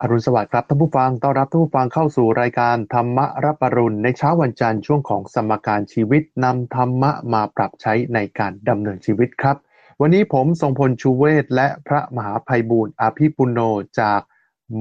[0.00, 9.56] อรุณสวัสดิ์ครับท่านผู้ฟัง ต้อนรับท่านผู้ฟังเข้าสู่รายการธรรมรับปรุณในเช้าวันจันทร์ช่วงของสมการชีวิตนำธรรมะมาปรับใช้ในการดำเนินชีวิตครับ
[10.00, 13.60] วันนี้ผมทรงพลชูเวศและพระมหาภัยบูรณ์อาภิปุโน
[14.00, 14.20] จาก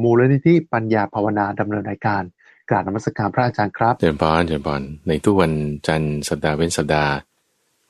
[0.02, 2.24] มูลนิธิปัญญาภาวนาดำเนินรายการ
[2.70, 5.54] กราบนมัสการพระอาจารย์ครับเจริญพรเจริญพรในทุกวัน
[5.88, 7.14] จันทร์สัปดาห์เว้นสัปดาห์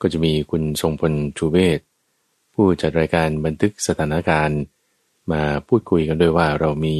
[0.00, 1.80] ก็จะมีคุณทรงพลชูเวศ
[2.54, 4.60] ผู้จัดรายการบันทึกสถานการณ์
[5.32, 6.96] มาพูดคุยกันด้วยว่าเรามี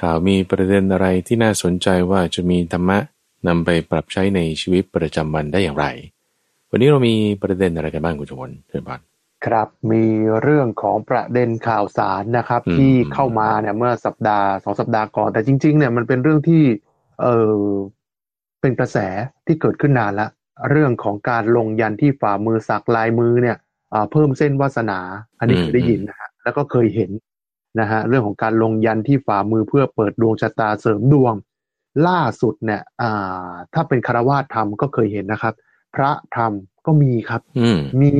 [0.00, 2.98] ข่าวมีประเด็นอะไรที่น่าสนใจว่าจะมีธรรมะ
[3.48, 5.86] นำไปปรับใช้ในชีวิตประจำวันได้อย่างไร
[6.70, 9.00] วันนี้เรามีประเด็นอะไรกันบ้างคุณจงวนเชิญบาน
[9.46, 10.04] ครับมี
[10.42, 16.62] เรื่องของประเด็นข่าวสารนะครับอืมที่เข้ามาเนี่ยเมื่อสัปดาห์สองสัปดาห์ก่อน แต่จริง ๆ เนี่ยมันเป็นเรื่องที่
[17.20, 17.62] เออ
[18.60, 18.98] เป็นกระแส
[19.46, 20.26] ที่เกิดขึ้นนานละ
[20.70, 23.56] เรื่องของการลงยันที่ฝ่ามือสักลายมือเนี่ย
[23.92, 25.00] อ่าเพิ่มเส้นวาสนา
[25.38, 27.10] อันนี้เคยได้ยินนะฮะแล้วก็เคยเห็น
[27.78, 31.34] นะฮะเรื่องของการลงยันที่ฝ่ามือเพื่อเปิดดวงชะตาเสริมดวง
[32.06, 35.54] ล่าสุดเนี่ยอ่าถ้าเป็นคารวาสธรรมก็เคยเห็นนะครับ
[35.94, 36.52] พระธรรม
[36.86, 38.12] ก็มีครับอืมมี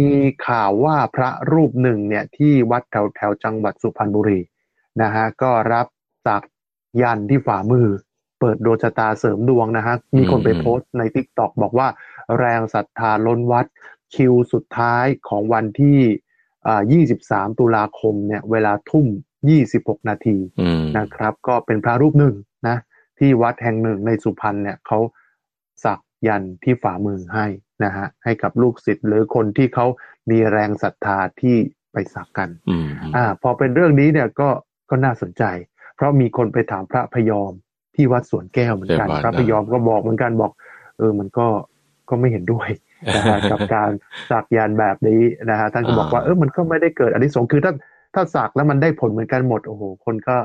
[0.49, 4.41] ข่าวว่าพระรูปหนึ่งเนี่ยที่วัดแถวแถวจังหวัดสุพรรณบุรี
[5.03, 5.87] นะฮะก็รับ
[6.27, 6.43] สัก
[7.03, 7.87] ยันต์ที่ฝ่ามือ
[8.41, 11.89] เปิดดวงชะตาเสริมดวงนะฮะมีคนไปอืมโพสต์ใน t ิ k t o k บอกว่า
[12.39, 13.67] แรงศรัทธาล้นวัด
[14.15, 15.99] คิวสุดท้ายของวันที่
[16.67, 16.83] อ่า
[17.17, 19.07] 23 ตุลาคมเนี่ยเวลาทุ่ม
[19.49, 22.35] 26นาทีอืมนะครับ ก็เป็นพระรูปหนึ่ง
[22.69, 22.77] นะ
[23.19, 24.99] ที่วัดแห่งหนึ่งในสุพรรณเนี่ยเขา
[25.85, 27.47] สักยันต์ที่ฝ่ามือให้
[27.85, 29.87] นะฮะให้กับลูกศิษย์หรือคนที่เขา
[30.31, 31.57] มีแรงศรัทธาที่
[31.93, 34.49] ไปสักกันอืมอ่า พอเป็นเรื่องนี้เนี่ยก็
[34.91, 35.45] ก็น่าสนใจ
[35.97, 37.53] เพราะมีคนไปถามพระพยอม
[37.95, 40.53] ที่วัดสวนแก้วเหมือนกัน พระพยอมก็บอกเหมือนกันบอก
[40.99, 41.47] เออมันก็
[42.09, 42.69] ก็ไม่เห็นด้วย
[43.17, 43.91] นะฮะกับการ
[44.31, 47.73] สักยันต์แบบนี้นะฮะท่านก็บอกว่าเออมันก็ไม่ได้เกิดอันนี้สงส์คือถ้า
[48.15, 50.37] ถ้าสักแล้วมันได้ผลเหมือนกันหมดโอ้โหคนก็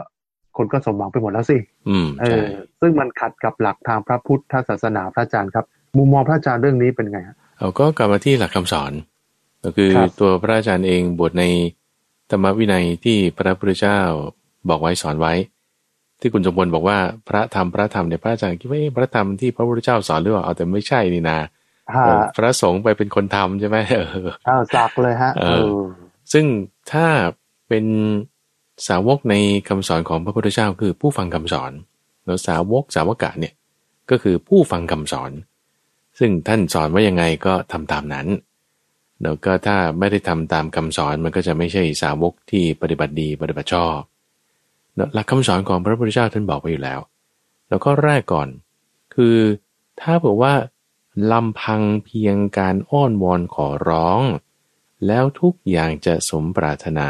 [0.58, 1.58] คนก็สมหวังไปหมดแล้วสิ
[1.90, 2.48] อืมเอใช่อ
[2.82, 5.66] ซึ่งมันขัดกับหลักทางพระพุทธศาสนาพระอาจารย์ครับ
[5.98, 8.92] มุมมองพระอาจารย์เรื่องนี้เป็นไงฮะเราก็กลับมาที่หลักคำสอน
[9.64, 11.44] ก็คือครับตัวพระอาจารย์เองบทใน
[12.32, 14.00] ธรรมวินัยที่พระพุทธเจ้า
[14.70, 15.34] บอกไว้สอนไว้
[16.22, 16.98] ที่คุณจงพลบอกว่า
[17.30, 21.48] พระธรรมพระธรรมเนี่ยพระอาจารย์คิดว่าเอ๊ะพระธรรมที่พระพุทธเจ้าสอนหรือเปล่าเอาแต่ไม่ใช่นี่นะฮะ
[22.06, 25.86] เออพระสงฆ์ไปเป็นคนทำใช่ไหมเอออ้าวสักเลยฮะเอเอออ
[26.34, 26.46] ซึ่ง
[26.92, 27.06] ถ้า
[27.70, 27.86] เป็น
[28.88, 29.36] สาวกใน
[29.70, 31.72] คำสอนของพระพุทธเจ้าคือผู้ฟังคำสอน
[32.26, 33.54] แล้วสาวกสาวกะเนี่ย
[34.10, 35.32] ก็คือผู้ฟังคำสอน
[36.20, 38.28] ซึ่งท่านสอนว่ายังไงก็ทำตามนั้น
[39.24, 43.98] แล้วก็ถ้าไม่ได้ทำตามคำสอนมันก็จะไม่ใช่สาวกที่ปฏิบัติดีปฏิบัติชอบ
[45.14, 47.00] หลักคำสอนของพระพุทธเจ้าท่านบอกไว้อยู่แล้ว
[47.70, 48.48] แล้วก็แรกก่อน
[49.16, 49.38] คือ
[50.02, 50.54] ถ้าบอกว่า
[51.32, 54.22] ลำพังเพียงการอ้อนวอนขอร้อง
[55.08, 57.10] แล้วทุกอย่างจะสมปรารถนา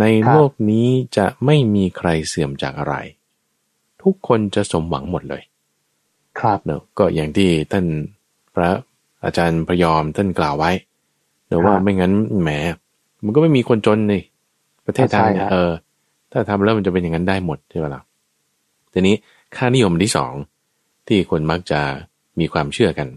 [0.00, 2.94] ในครับโลกนี้จะไม่มีใครเสื่อมจากอะไร
[4.02, 5.42] ทุกคนจะสมหวังหมดเลย
[6.38, 7.86] ครับเนอะก็อย่างที่ท่าน
[8.54, 8.70] พระ
[9.24, 10.70] อาจารย์พยอมท่านกล่าวไว้
[11.46, 12.50] เนอะครับว่าไม่งั้นแหม
[13.24, 14.14] มันก็ไม่มีคนจนใน
[14.86, 15.70] ประเทศไทยใช่เนี่ยฮะเออ
[16.32, 18.02] ถ้าทำแล้วมันจะเป็นอย่างนั้นได้หมดใช่ไหมล่ะ
[18.92, 19.14] ทีนี้
[19.56, 20.32] ค่านิยมที่สอง
[21.08, 21.80] ที่คนมักจะ
[22.40, 23.08] มีความเชื่อกัน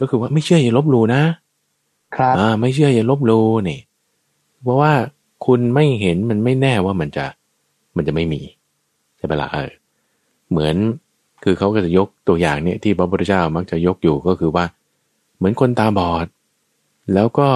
[0.00, 1.22] ก็คือว่าไม่เชื่ออย่าลบหลู่นะ
[2.16, 3.80] ครับอ่าไม่เชื่ออย่าลบหลู่นี่
[4.62, 4.92] เพราะว่า
[5.46, 7.26] คุณไม่เห็นมันไม่แน่ว่ามันจะ
[7.96, 8.40] มันจะไม่มี
[9.16, 9.70] ใช่ไหมล่ะเออ
[10.50, 10.76] เหมือน
[11.44, 14.64] คือเขาก็จะยกตัวอย่างเนี่ยที่พระพุทธเจ้ามักจะยกอยู่ก็คือว่า
[15.36, 16.26] เหมือนคนตาบอด
[17.14, 17.48] แล้วก็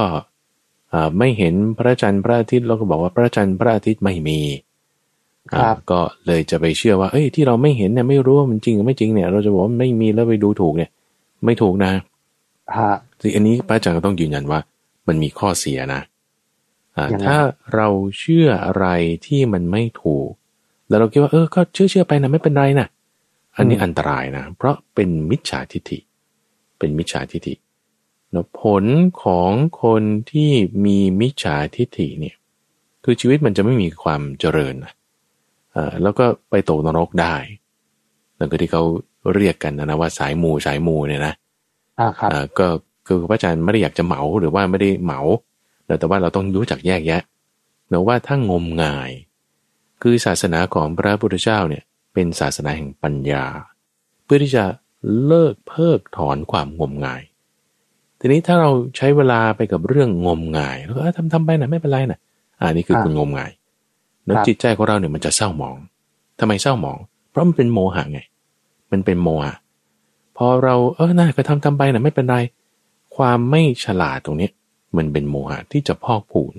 [0.93, 4.41] อ่าไม่เห็นพระจันทร์พระอาทิตย์เราก็บอกว่าพระจันทร์พระอาทิตย์ไม่มี
[5.53, 10.91] ครับอ่าก็เลยจะไปเชื่อว่า เอ้ยที่เราไม่เห็นเนี่ยไม่รู้ว่ามันจริงหรือไม่จริงเนี่ย เราจะบอกว่าไม่มีแล้วไปดูถูกเนี่ย
[11.45, 11.93] ไม่ถูกนะ
[12.79, 14.61] ฮะซึ่งอันนี้พระอาจารย์ก็ต้องยืนยันว่า
[15.09, 16.03] มันมีข้อเสียนะ
[16.97, 17.39] อ่ายังไงถ้า
[17.75, 17.89] เรา
[18.19, 18.87] เชื่ออะไร
[19.27, 20.29] ที่มันไม่ถูก
[20.89, 22.89] แล้วเราคิดว่าเออก็เชื่อเชื่อไปนะไม่เป็นไรนะ
[23.57, 25.99] อันนี้อันตรายนะ เพราะเป็นมิจฉาทิฏฐิ
[26.79, 27.55] เป็นมิจฉาทิฏฐิ
[28.31, 28.85] แล้วผล
[29.23, 29.51] ของ
[29.83, 30.51] คนที่
[30.85, 32.37] มีมิจฉาทิฏฐิเนี่ย
[33.05, 34.93] คือชีวิตมันจะไม่มีความเจริญนะ
[35.75, 37.37] อ่าแล้วก็ไปตกนรกได้
[38.39, 38.85] นั่นก็ที่เขา
[39.35, 41.35] เรียกกันนะนะว่าสายมูสายมูเนี่ยนะ
[42.01, 42.67] อ่าครับอ่าก็
[43.07, 45.21] คือพระอาจารย์ไม่ได้อยากจะเหมาหรือว่าไม่ได้เหมา
[46.01, 47.23] แต่ว่าเราต้องรู้จักแยกแยะ
[47.89, 49.11] เนะว่าถ้างมงาย
[50.03, 51.83] คือศาสนาของพระพุทธเจ้าเนี่ย
[52.15, 53.45] เป็นศาสนาแห่งปัญญา
[54.25, 54.65] เพื่อที่จะ
[55.27, 57.23] เลิกเพิกถอนความงมงาย
[58.21, 62.21] ทีนี้ถ้าเราใช้เวลาไปกับเรื่องงมงายแล้วก็เอ้ยทำทำไปนะไม่เป็นไรนะ
[62.61, 63.51] อ่านี่คือคุณงมงาย
[64.25, 65.77] แล้วครับจิตใจของเราเนี่ยมันจะเศร้าหมอง
[66.41, 66.99] ทำไมเศร้าหมอง
[67.31, 68.21] เพราะมันเป็นโมหะไง
[68.93, 69.55] มันเป็นโมหะ
[70.37, 72.37] พอเราเออน่าก็ทำทำไปนะไม่เป็นไร
[73.17, 74.53] ความไม่ฉลาดตรงเนี้ย
[74.97, 76.55] มันเป็นโมหะที่จะพอกผูน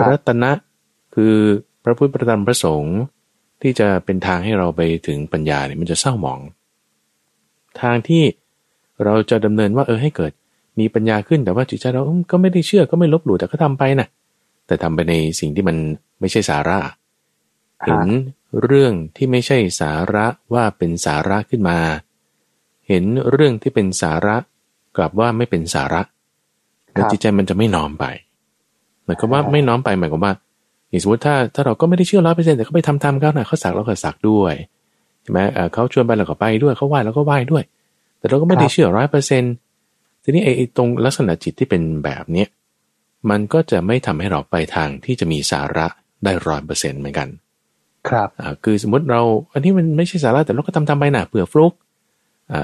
[0.00, 0.50] ครับรัตนะ
[1.14, 1.34] คือ
[1.84, 2.98] พระพุทธพระธรรมพระสงฆ์
[3.62, 6.40] ที่จะเป็นทางให้เราไปถึงปัญญาเนี่ยมันจะเศร้าหมอง
[7.80, 8.22] ทางที่
[9.04, 10.32] เราจะดำเนินว่าเออให้เกิด
[10.80, 14.08] มีปัญญาขึ้นแต่ว่าจิตใจเราก็ไม่ได้เชื่อก็ไม่ลบหลู่แต่ก็ทำไปนะ
[14.66, 15.76] แต่ทำไปในสิ่งที่มัน
[16.20, 16.78] ไม่ใช่สาระ
[17.84, 18.02] เห็น
[18.62, 21.78] เรื่องที่ไม่ใช่สาระว่าเป็นสาระขึ้นมา
[22.88, 24.36] เห็นเรื่องที่เป็นสาระ
[24.96, 26.02] กลับว่าไม่เป็นสาระ
[26.92, 28.04] แล้วจิตใจมันจะไม่น้อมไป
[29.04, 30.32] หมายความว่าไม่น้อมไปหมายความว่า
[30.88, 34.54] อย่างสมมติถ้าถ้าเราก็ไม่ได้เชื่อร้อยเปอร์เซ็นต์แต่เขาไปทำทำเขาหน่ะเขาสักเราก็สักด้วย
[35.22, 35.40] ใช่ไหม
[35.72, 37.62] เขาชวนไปเราก็ไปด้วยเขาไหว้เราก็ไหว้ด้วย
[38.18, 39.52] แต่เราก็ไม่ได้เชื่อร้อยเปอร์เซ็นต์
[40.22, 42.48] ทีนี้ไอ้ตรงลักษณะจิตที่เป็นแบบเนี้ย
[43.30, 45.86] มันก็จะไม่ทำให้เราไปทางที่จะมีสาระ
[46.24, 47.28] ได้ร้อยเปอร์เซ็นต์เหมือนกัน
[48.08, 49.22] ครับอ่าคือสมมติเรา
[49.52, 51.83] อันนี้มันไม่ใช่สาระแต่เราก็ทำทำไปนะเผื่อฟลุกอ่า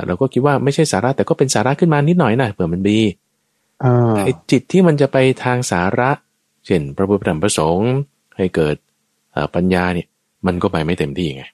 [0.06, 3.00] เราก็คิดว่าไม่ใช่สาระแต่ก็เป็นสาระขึ้นมานิดหน่อยนะเผื่อมันดี
[4.24, 6.10] ไอ้จิตที่มันจะไปทางสาระ
[6.66, 7.90] เช่น พระพุทธธรรมประสงค์
[8.36, 8.76] ให้เกิด
[9.54, 10.08] ปัญญาเนี่ย
[10.46, 11.44] มันก็ไปไม่เต็มที่ไง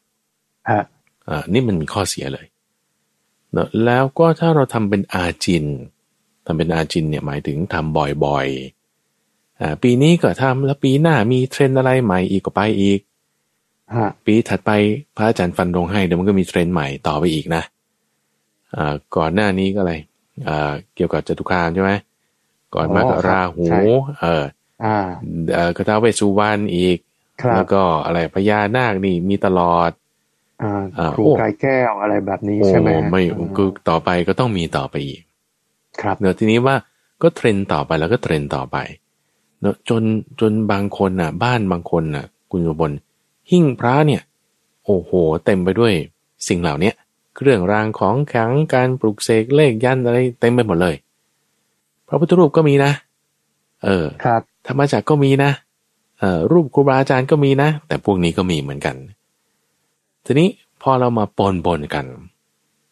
[0.70, 0.82] ฮะ
[1.28, 2.46] อ่านี่มันมีข้อเสียเลย
[3.52, 5.64] เนอะแล้วก็ถ้าเราทำเป็นอาจิน
[6.46, 13.00] ทำเป็นอาจินเนี่ยหมายถึงทำบ่อยๆอ่าปีนี้ก็ทำแล้วปีหน้ามีเทรนอะไรใหม่อีกก็ไปอีก
[14.24, 14.70] ปีถัดไป
[15.16, 17.75] พระอาจารย์ฟันรงให้เดี๋ยวมันก็มีเทรนใหม่ต่อไปอีกนะอ่า
[19.16, 19.94] ก่อนหน้านี้ก็อะไร
[20.48, 21.92] อ่าเกี่ยวกับจตุคามใช่ไหม
[22.74, 23.66] ก่อนมากับราหู
[24.20, 24.44] เออ
[24.84, 24.98] อ่า
[25.54, 26.98] เออกระทาเวสุวรรณอีก
[27.56, 29.90] แล้วก็อะไรพญานาคนี่มีตลอด
[30.62, 33.22] อ่าครูกายแก้วอะไรแบบนี้ใช่ไหมไม่
[33.56, 35.20] คือต่อไปก็ต้องมีต่อไปอีก
[36.00, 36.76] ครับเนอะทีนี้ว่า
[37.22, 38.76] ก็เทรนต่อไปแล้วก็เทรนต่อไป
[39.60, 40.02] เนอะจน
[40.40, 42.92] จนบางคนน่ะ บ้านบางคนน่ะ คุณอยู่บน
[43.50, 44.22] หิ้งพระเนี่ย
[44.84, 45.10] โอ้โห
[45.44, 45.92] เต็มไปด้วย
[46.48, 46.92] สิ่งเหล่านี้
[47.36, 50.94] เครื่องรางของแข็งการปลุกเสกเลขยันอะไรเต็มไปหมดเลย
[52.08, 52.92] พระพุทธรูปก็มีนะ
[53.84, 55.50] เออครับธรรมจักรก็มีนะ
[56.18, 58.96] เอ่อรูปครูบาอาจารย์ก็มีนะ แต่พวกนี้ก็มีเหมือนกัน
[60.24, 60.48] ทีนี้
[60.82, 62.06] พอเรามาปนปนกัน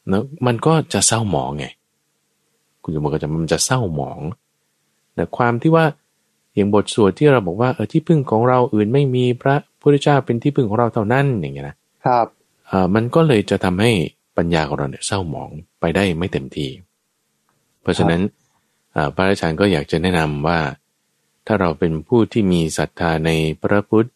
[0.09, 1.67] เนะมันก็จะเศร้าหมองไง
[2.83, 4.21] คุณสมบัติก็จะมันจะเศร้าหมอง
[5.15, 5.85] แต่ความที่ว่า
[6.55, 12.27] อย่างบทสวดที่เราบอกว่าเออที่พึ่งของเราอื่นไม่มีพระพุทธเจ้าเป็นที่พึ่งของเราเท่านั้นอย่างเงี้ยนะครับ
[12.71, 13.93] อ่ามันก็เลยจะทำให้
[14.37, 15.51] ปัญญาของเราเนี่ยเศร้าหมอง
[15.81, 16.71] ไปได้ไม่เต็มที่
[17.83, 18.23] เพราะฉะนั้น
[19.15, 20.61] พระอาจารย์ก็อยากจะแนะนำว่า
[21.47, 23.31] ถ้าเราเป็นผู้ที่มีศรัทธาใน
[23.63, 24.09] พระพุทธ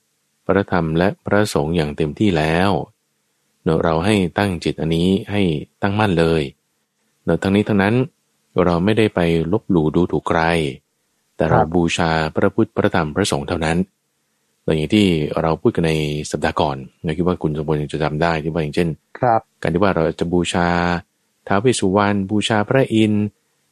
[0.46, 2.70] พระธรรมและพระสงฆ์อย่างเต็มที่แล้ว
[3.62, 5.42] เนเราให้ตั้งจิตอันนี้ให้
[5.82, 6.42] ตั้งมั่นเลย
[7.24, 7.94] เนทั้งนี้ทั้งนั้น
[8.64, 9.20] เราไม่ได้ไป
[9.52, 10.40] ลบหลู่ดูถูกใคร
[11.36, 13.78] แต่เราบูชาพระพุทธพระธรรมพระสงฆ์เท่านั้น
[14.76, 15.06] อย่างที่
[15.42, 15.92] เราพูดกันใน
[16.30, 18.88] สัปดาห์ก่อนเราคิดว่าคุณสมบูรณ์จะจำได้ที่ว่าอย่างเช่น
[19.18, 20.68] ครับ การที่ว่าเราจะบูชา
[21.46, 23.24] ท้าวเวสสุวรรณบูชาพระอินทร์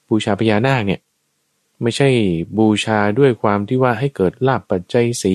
[0.09, 1.01] บูชาพญานาคเนี่ย
[1.83, 2.09] ไม่ใช่
[2.59, 5.35] บูชาด้วยความที่ว่าให้เกิดลาบปัจจัยสี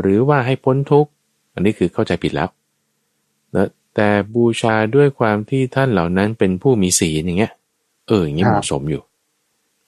[0.00, 1.10] หรือว่าให้พ้นทุกข์
[1.54, 2.48] อันนี้คือเข้าใจผิดแล้ว
[3.56, 7.52] นะแต่บูชาด้วยความที่ท่านเหล่านั้นเป็นผู้มีศีลอย่างเงี้ย
[8.08, 9.02] เอออย่างนี้เหมาะสมอยู่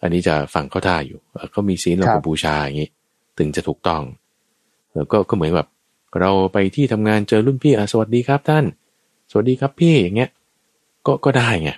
[0.03, 1.19] อันนี้จะฟังเข้าท่าอยู่
[1.51, 2.91] เขามีศีลเราก็บูชาอย่างนี้
[3.39, 4.26] ถึงจะถูกต้องแล้ว
[5.13, 5.69] ก็ก็เหมือนแบบ
[6.21, 8.65] เราไปที่ทำงานเจอรุ่นพี่อะสวัสดีครับท่าน
[9.31, 10.31] สวัสดีครับพี่อย่างเงี้ย
[11.07, 11.71] ก็ก็ได้ไง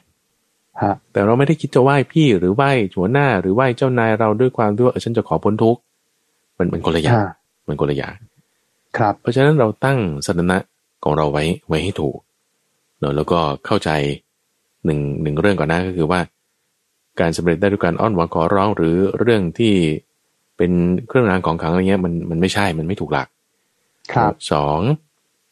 [1.12, 5.80] แต่เราไม่ได้คิดจะไหว้พี่หรือไหว้หัวหน้าหรือไหว้เจ้านายเราด้วยความที่ว่าฉันจะขอพ้นทุกข์
[6.58, 7.14] มันมันคนละอย่าง
[7.68, 8.14] มันคนละอย่าง
[8.98, 10.58] ครับ เพราะฉะนั้นเราตั้งสถานะ
[11.04, 12.16] ของเราไว้ไว้ให้ถูก
[12.98, 13.90] เนาะแล้วก็เข้าใจ
[14.84, 16.20] หนึ่งหนึ่งเรื่องก่อนหน้าก็คือว่า
[17.20, 19.74] การสำเร็จได้ด้วยการอ้อนวอนขอร้องหรือเรื่องที่
[20.58, 20.72] เป็น
[21.08, 23.28] เครื่องรางของขังอะไรเงี้ยมันมันไม่ใช่มันไม่ถูกหลัก
[24.12, 24.80] ครับสอง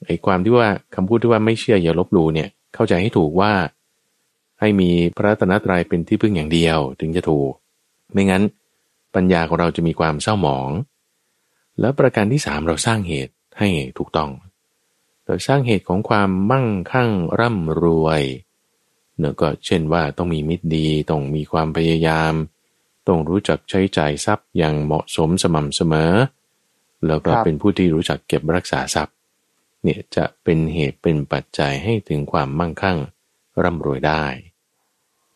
[0.07, 3.53] ไอ้ความที่ว่าคำพูดที่ว่าไม่เชื่ออย่าลบหลู่เนี่ย เข้าใจให้ถูกว่า
[4.61, 7.53] ให้มีพระตนตรัยเป็นที่พึ่งอย่างเดียว ถึงจะถูก
[8.13, 8.43] ไม่งั้น
[9.15, 10.71] ปัญญาของเราจะมีความเศร้าหมอง
[11.81, 14.31] แล้วประการที่สามเราสร้างเหตุให้ถูกต้อง
[15.27, 17.11] เราสร้างเหตุของความมั่งคั่ง
[17.41, 18.23] ร่ำรวย
[19.19, 22.33] เนื่อก็เช่นว่าต้องมีมิตรดี ต้องมีความพยายาม
[23.09, 26.13] ต้องรู้จักใช้จ่ายทรัพย์อย่างเหมาะสมสม่ำเสมอ
[27.07, 29.15] แล้วก็เป็นผู้ที่รู้จักเก็บรักษาทรัพย์
[29.83, 32.99] เนี่ยจะเป็นเหตุเป็นปัจจัยให้ถึงความมั่งคั่ง
[33.63, 34.25] ร่ำรวยได้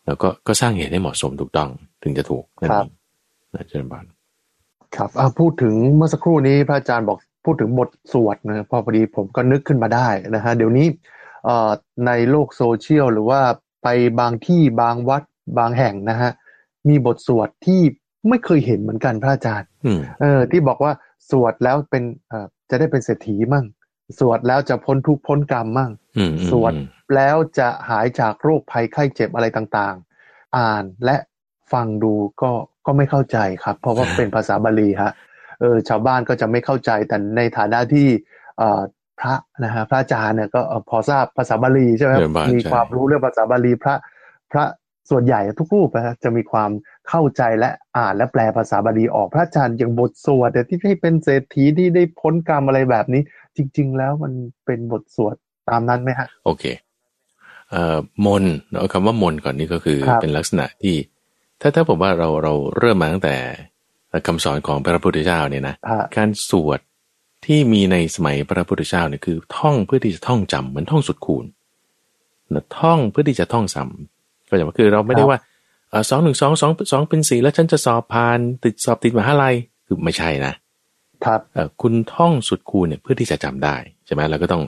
[0.05, 1.69] แล้วก็ก็สร้างเหตุให้เหมาะสมถูกต้อง
[2.03, 2.87] ถึงจะถูกนะครับ
[3.53, 4.05] นะเจริญบาน
[4.95, 5.09] ครับ
[5.39, 10.87] พูดถึงเมื่อสักครู่นี้พระอาจารย์บอกพูดถึงบทสวดนะพอพอดีผมก็นึกขึ้นมาได้นะฮะเดี๋ยวนี้
[12.07, 13.41] ในโลกโซเชียลหรือว่า
[13.83, 13.87] ไป
[14.19, 15.23] บางที่บางวัด
[15.57, 16.31] บางแห่งนะฮะ
[16.89, 17.81] มีบทสวดที่
[18.29, 19.69] ไม่เคยเห็นเหมือนกันพระอาจารย์
[20.21, 20.91] เออ ที่บอกว่า
[21.29, 23.65] สวดแล้วเป็นเอ่อจะได้เป็นเศรษฐีมั่ง
[24.19, 25.91] สวดแล้วจะพ้นทุกพ้นกรรมมั่ง
[26.49, 26.73] สวด
[27.15, 31.17] แล้วจะหายจากโรคภัยไข้เจ็บอะไรต่างๆ อ่านและ
[31.73, 32.51] ฟังดูก็
[32.85, 35.11] ก็ไม่เข้าใจครับ เพราะว่าเป็นภาษาบาลีฮะ
[35.59, 38.07] เออชาวบ้านก็จะไม่เข้าใจแต่ในฐานะที่
[38.57, 38.81] เอ่อ
[39.21, 43.95] พพระนะฮะพระอาจารย์เนี่ยก็เอ่อพอทราบภาษาบาลีใช่ไหมครับเรียนบาลีมีใช่ความรู้เรื่องภาษาบาลีพระ
[44.51, 44.63] พระ
[45.11, 46.71] ส่วนใหญ่ทุกรูปนะฮะจะมีความ
[47.09, 53.21] เข้าใจและอ่านและแปลภาษาบาลีออกพระอาจารย์อย่างบทสวดเนี่ยที่ให้เป็นเศรษฐีที่ได้พ้นกรรมอะไรแบบนี้
[53.55, 54.33] จริง ๆ แล้วมัน
[54.65, 55.35] เป็นบทสวด
[55.69, 56.63] ตามนั้นไหมฮะ โอเค
[57.69, 60.95] เอ่อมนต์เอาคำว่ามนต์ก่อนนี่ก็คือครับเป็นลักษณะที่
[61.61, 63.35] ถ้าถ้าผมว่าเราเราเริ่มมาตั้งแต่
[64.27, 66.79] คำสอนของพระพุทธเจ้าเนี่ยนะฮะการสวด
[67.45, 71.45] ที่มีในสมัยพระพุทธเจ้าเนี่ยคือ ท่องเพื่อที่จะท่องจำเหมือนท่องสุดคูณ
[72.53, 74.20] นะท่องเพื่อที่จะท่องซ้ำ
[74.51, 75.39] ก็จะว่าคือเราไม่ได้ว่า
[76.09, 79.55] สองหนึ่งสองสองสองเป็นสี่แล้วฉันจะสอบผ่านติดสอบติดมหาลัย
[79.87, 80.53] คือไม่ใช่นะ
[81.25, 84.63] ครับเอ่อคุณท่องสุดคูณเนี่ยเพื่อที่จะจำได้ใช่ไหมแล้วก็ต้อง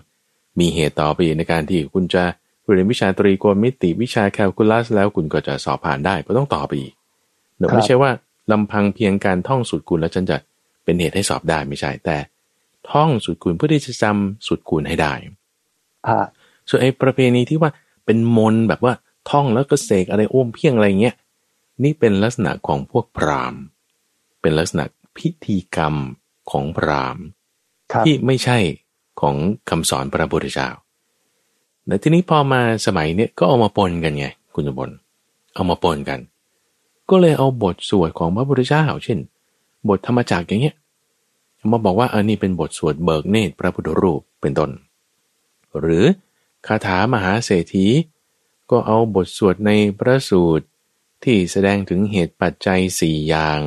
[0.60, 2.24] มีเหตุต่อไปอีกในการที่คุณจะ
[2.64, 6.94] เรียนวิชาตรีโกณมิติวิชาแคลคูลัสแล้วคุณก็จะสอบผ่านได้ก็ต้องต่อไปอีก
[7.58, 8.12] เนอะครับไม่ใช่ว่า
[8.52, 10.38] ลำพังเพียงการท่องสุดคูณแล้วฉันจะ
[10.84, 12.18] เป็นเหตุให้สอบได้ไม่ใช่แต่
[12.92, 15.14] ท่องสุดคูณเพื่อที่จะจำสุดคูณให้ได้
[16.10, 16.26] ฮะ
[16.70, 17.72] ส่วนไอ้ประเพณีที่ว่า
[18.06, 18.94] เป็นมนต์แบบว่า
[19.30, 21.16] ท่องแล้วก็เสกอะไรโอ้มเพียงอะไรเงี้ย
[21.84, 23.62] นี่เป็นลักษณะของพวกพราหมณ์
[24.42, 24.84] เป็นลักษณะ
[25.18, 25.96] พิธีกรรม
[26.52, 27.24] ของพราหมณ์
[27.92, 28.58] ครับที่ไม่ใช่
[29.22, 29.36] ของ
[29.70, 30.70] คำสอนพระพุทธเจ้า
[31.88, 34.90] แต่ทีนี้พอมาสมัยเนี้ยก็เอามาปนกันไง คุณสมบล
[35.56, 36.20] เอามาปนกัน
[37.10, 39.20] ก็เลยเอาบทสวดของพระพุทธเจ้า เช่น
[39.90, 40.76] บทธรรมจักรอย่างเงี้ย
[41.58, 44.72] เอามาบอกว่าอันนี้เป็นบทสวดเบิกเนตรพระพุทธรูปเป็นต้น
[45.80, 46.04] หรือ
[46.68, 47.86] คาถามหาเศรษฐี
[48.72, 50.66] ก็เอาบทสวดในพระสูตร
[51.24, 53.60] ที่แสดงถึงเหตุปัจจัยสี่อย่าง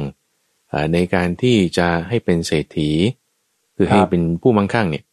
[0.72, 2.90] อ่าในการที่จะให้เป็นเศรษฐี
[3.76, 5.04] คือให้เป็นผู้มั่งคั่งเนี่ย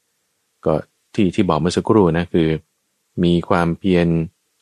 [0.65, 0.73] ก็
[1.13, 2.49] ที่ที่บอกเมื่อสักครู่นะคือ
[3.23, 4.07] มีความเพียร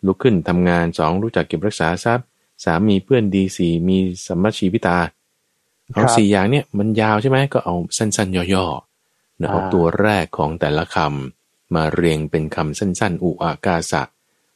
[0.06, 2.26] ลุกขึ้นทำงานสองรู้จักเก็บรักษาทรัพย์
[2.64, 3.98] สามมีเพื่อนดีสี่มี
[4.28, 4.98] สัมมาชีวิตา
[5.94, 14.02] เอาสี่อย่างเนี่ยมันยาวใช่ไหมก็เอาสั้นๆ ย่อๆนะเอาตัวแรกของแต่ละคำมาเรียงเป็นคำสั้นๆ อุอากาสะ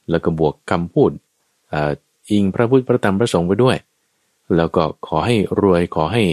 [0.09, 1.11] แล้วก็บวกคำพูด
[1.69, 1.91] เอ่อ
[2.29, 3.77] อิงพระพุทธพระธรรมพระสงฆ์ไปด้วย
[4.57, 6.23] แล้วก็ขอให้รวยขอให้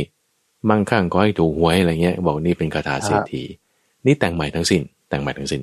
[0.69, 3.43] มั่งคั่งขอให้ถูกหวยอะไรเงี้ย บอกนี่เป็นคาถาเศรษฐี
[4.07, 5.63] นี่แต่งใหม่ทั้งสิ้น แต่งใหม่ทั้งสิ้น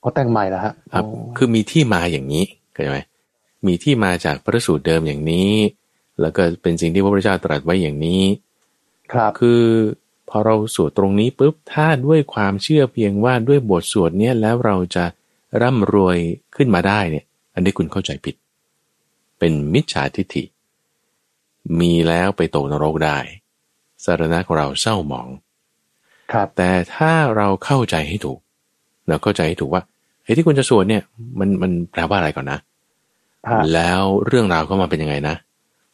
[0.00, 2.98] เขาแต่งใหม่แล้วฮะครับอ๋อคือมีที่มาอย่างนี้เข้าใจไหม
[3.66, 5.52] มีที่มาจากพระสูตรเดิมอย่างนี้
[6.20, 8.22] แล้วก็เป็นสิ่งที่พระพุทธเจ้าตรัสไว้อย่างนี้
[9.12, 9.62] ครับคือ
[10.28, 15.04] พอเราสวดตรงนี้ปุ๊บถ้าด้วยความเชื่อเพียงว่าด้วยบทสวดเนี้ยแล้วเราจะ
[15.62, 16.18] ร่ำรวย
[16.56, 18.36] ขึ้นมาได้เนี่ย อันนี้คุณเข้าใจผิด
[19.38, 20.44] เป็นมิจฉาทิฏฐิ
[21.80, 23.18] มีแล้วไปตกนรกได้
[24.04, 25.28] สารณะของเราเศร้าหมอง
[26.32, 28.38] ครับ แต่ถ้าเราเข้าใจให้ถูก
[29.08, 29.82] เราเข้าใจให้ถูกว่า
[30.24, 31.02] ไอ้ที่คุณจะสวดเนี่ย
[31.38, 32.58] มันมันแปลว่าอะไรก่อนนะ
[33.48, 35.36] ฮะแล้วเรื่องราวก็มาเป็นยังไงนะ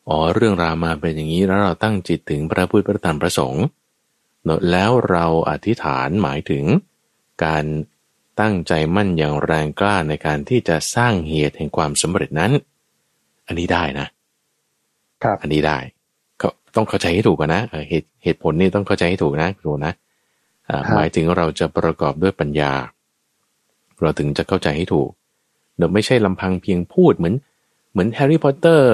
[0.09, 3.65] อ๋อเรื่องราวมาเป็นอย่างนี้แล้วเราตั้งจิตถึงพระพุทธพระธรรมพระสงฆ์
[4.45, 6.65] เนอะแล้วเราอธิษฐานหมายถึง
[7.45, 7.65] การ
[8.41, 12.53] ตั้งใจมั่นอย่างแรงกล้าในการที่จะสร้างเหตุแห่งความสำเร็จนั้น
[13.47, 14.07] อันนี้ได้นะ
[15.23, 15.79] ครับอันนี้ได้
[16.43, 19.93] ก็ต้องเข้าใจให้ถูกก่อนนะเออเหตุเหตุผลนี่ต้องเข้าใจให้ถูกนะครูนะ
[20.69, 22.73] อ่าครับหมายถึงเราจะประกอบด้วยปัญญา
[24.01, 25.11] เราถึงจะเข้าใจให้ถูก
[25.77, 27.35] เดี๋ยวไม่ใช่ลำพังเพียงพูดเหมือน
[27.93, 28.89] เหมือนแฮร์รี่พอตเตอร์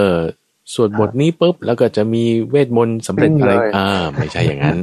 [0.75, 4.79] สวดบทนี้ปุ๊บแล้วก็จะมีเวทมนต์สำเร็จอะไรอ่าไม่ใช่อย่างนั้น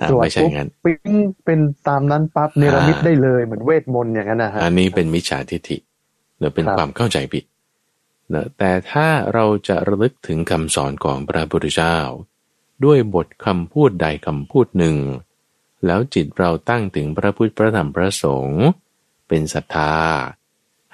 [0.00, 5.76] อ่าสวดไม่ใช่อปุ๊บย่างนั้นปิ๊งเป็นตามนั้นปั๊บเนรมิตได้เลยเหมือนเวทมนต์อย่างนั้นนะฮะอันนี้เป็นมิจฉาทิฏฐิ
[6.38, 7.44] เนอะเป็นครับความเข้าใจผิด
[8.30, 11.98] เนอะแต่ถ้าเราจะระลึกถึงคำสอนของพระพุทธเจ้า
[12.84, 14.96] ด้วยบทคำพูดใดคำพูดหนึ่ง
[15.86, 18.64] แล้วจิตเราตั้งถึงพระพุทธพระธรรมพระสงฆ์
[19.28, 19.94] เป็นศรัทธา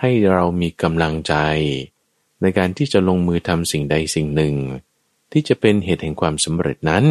[0.00, 1.34] ให้เรามีกำลังใจ
[2.40, 4.54] ในการที่จะลงมือทำสิ่งใดสิ่งหนึ่ง
[5.32, 7.04] ที่จะเป็นเหตุแห่งความสำเร็จนั้น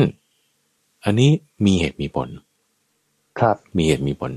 [1.05, 1.29] อันนี้
[1.65, 2.27] มีเหตุมีผล
[3.39, 4.31] ครับมีเหตุมีผล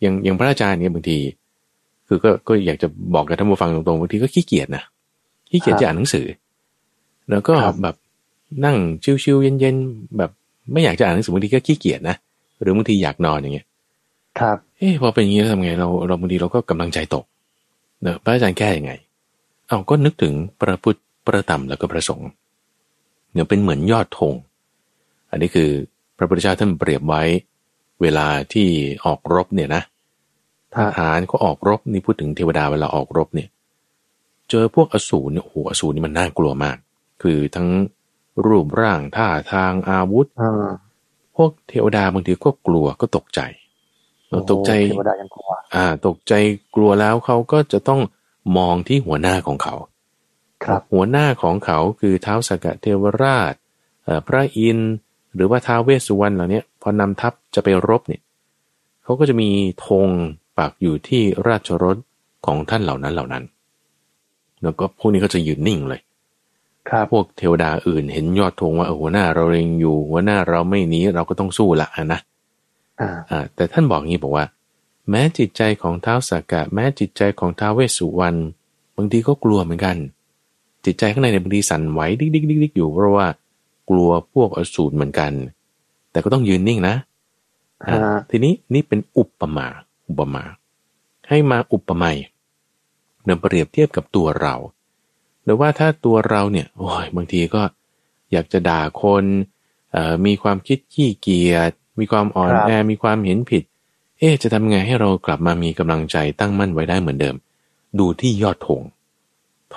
[0.00, 1.18] อย่างอย่างพระอาจารย์เนี่ยบางที
[2.06, 4.82] คือก็ก็อยากจะบอกกับท่านผู้ฟังตรงๆบางทีก็ขี้เกียจนะ
[5.50, 6.26] ขี้เกียจครับจะอ่านหนังสือ
[7.30, 7.96] แล้วก็ครับแบบ
[8.64, 8.76] นั่ง
[9.22, 10.30] ชิวๆเย็นๆแบบ
[10.72, 12.16] ไม่อยากจะอ่านหนังสือบางทีก็ขี้เกียจนะ
[12.60, 13.66] หรือบางทีอยากนอนอย่างเงี้ย
[14.40, 17.24] ครับเอ๊ะพอเป็นอย่างนี้แล้วทำไงเราเราบางทีเราก็กำลังใจตก
[18.02, 18.92] เนอะพระอาจารย์แก้ยังไง
[19.68, 22.28] เอาก็นึกถึงพระพุทธพระธรรมแล้วก็พระสงฆ์
[23.32, 24.32] เนี่ยเป็นเหมือนยอดธง
[25.30, 25.70] อันนี้คือ
[26.16, 27.22] พระพุทธเจ้าท่านเปรียบไว้
[28.02, 28.68] เวลาที่
[29.06, 29.82] ออกรบเนี่ยนะ
[30.74, 33.48] ทฮะหารก็ออกรบนี่พูดถึงเทวดาเวลาออกรบเนี่ย
[34.50, 36.76] เจอพวกอสูรเนี่ยโอ้โหอสูรนี่มันน่ากลัวมาก
[37.22, 37.68] คือทั้ง
[38.46, 40.70] รูปร่างท่าทางอาวุธอ่า
[41.36, 43.40] พวกเทวดาบางทีก็กลัวก็ตกใจ
[44.28, 46.32] เราตกใจโอ้เทวดายังกลัวอ่า ตกใจ
[46.74, 48.00] กลัวแล้วเขาก็จะต้อง
[48.56, 49.74] มองที่หัวหน้าของเขา
[50.64, 53.54] ครับหัวหน้าของเขาคือเท้าวสกกะเทวราช
[54.04, 54.92] เอ่อพระอินทร์
[55.34, 58.22] หรือว่าท้าวเวสสุวรรณเหล่าเนี้ยพอนำทัพจะไปรบเนี่ย
[59.04, 59.50] เขเขาก็จะมี
[59.86, 60.06] ธง
[60.58, 61.96] ปักอยู่ที่ราชรถ
[62.46, 63.44] ของท่านเหล่านั้นเหล่านั้น
[64.62, 66.00] แล้วก็พวกนี้ก็จะยืนนิ่งเลย
[66.88, 72.20] ครับพวกเทวดาอื่นเห็นยอดธงว่าเออหัวหน้าเราเองอยู่ หัวหน้าเราไม่หนีเราก็ต้องสู้ละนะ
[73.00, 74.44] อ่าอ่าแต่ท่านบอกงี้บอกว่า
[75.10, 78.38] แม้จิตใจของท้าวสักกะ แม้จิตใจของท้าวเวสสุวรรณ
[78.96, 79.96] บางทีก็กลัวเหมือนกัน
[80.84, 83.26] จิตใจข้างในเนี่ยบางทีสั่นไหวดิ๊กดิ๊กดิ๊กดิ๊กอยู่เพราะว่า
[83.88, 85.32] กลัวพวกอสูรเหมือนกัน
[86.10, 86.94] แต่ก็ต้องยืนนิ่งนะ
[87.82, 89.66] อ่าฮะทีนี้นี่เป็นอุปมา
[90.08, 90.44] อุปมา
[91.28, 92.18] ให้มาอุปไมย
[93.24, 94.54] เนยเปรียบเทียบกับตัวเรา
[95.44, 97.62] หรือว่าถ้าตัวเราเนี่ยโอ้ยบางทีก็
[98.32, 99.24] อยากจะด่าคน
[99.92, 103.62] เอ่อมีความคิดขี้เกียจมีความอ่อนครับแอมีความเห็นผิด
[104.18, 107.36] เอ๊ะจะทำไงให้เรากลับมามีกำลังใจตั้งมั่นไว้ได้เหมือนเดิม
[107.98, 108.82] ดูที่ยอดธง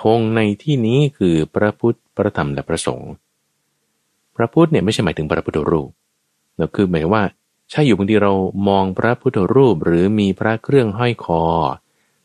[0.00, 3.12] ธงในที่นี้คือพระพุทธพระธรรมและพระสงฆ์
[4.36, 5.88] พระพุทธเนี่ยไม่ใช่หมายถึงพระพุทธรูป
[6.56, 7.24] แต่คือหมายว่า
[7.70, 8.32] ใช่อยู่บางทีเรา
[8.68, 11.42] มองพระพุทธรูปหรือมีพระเครื่องห้อยคอ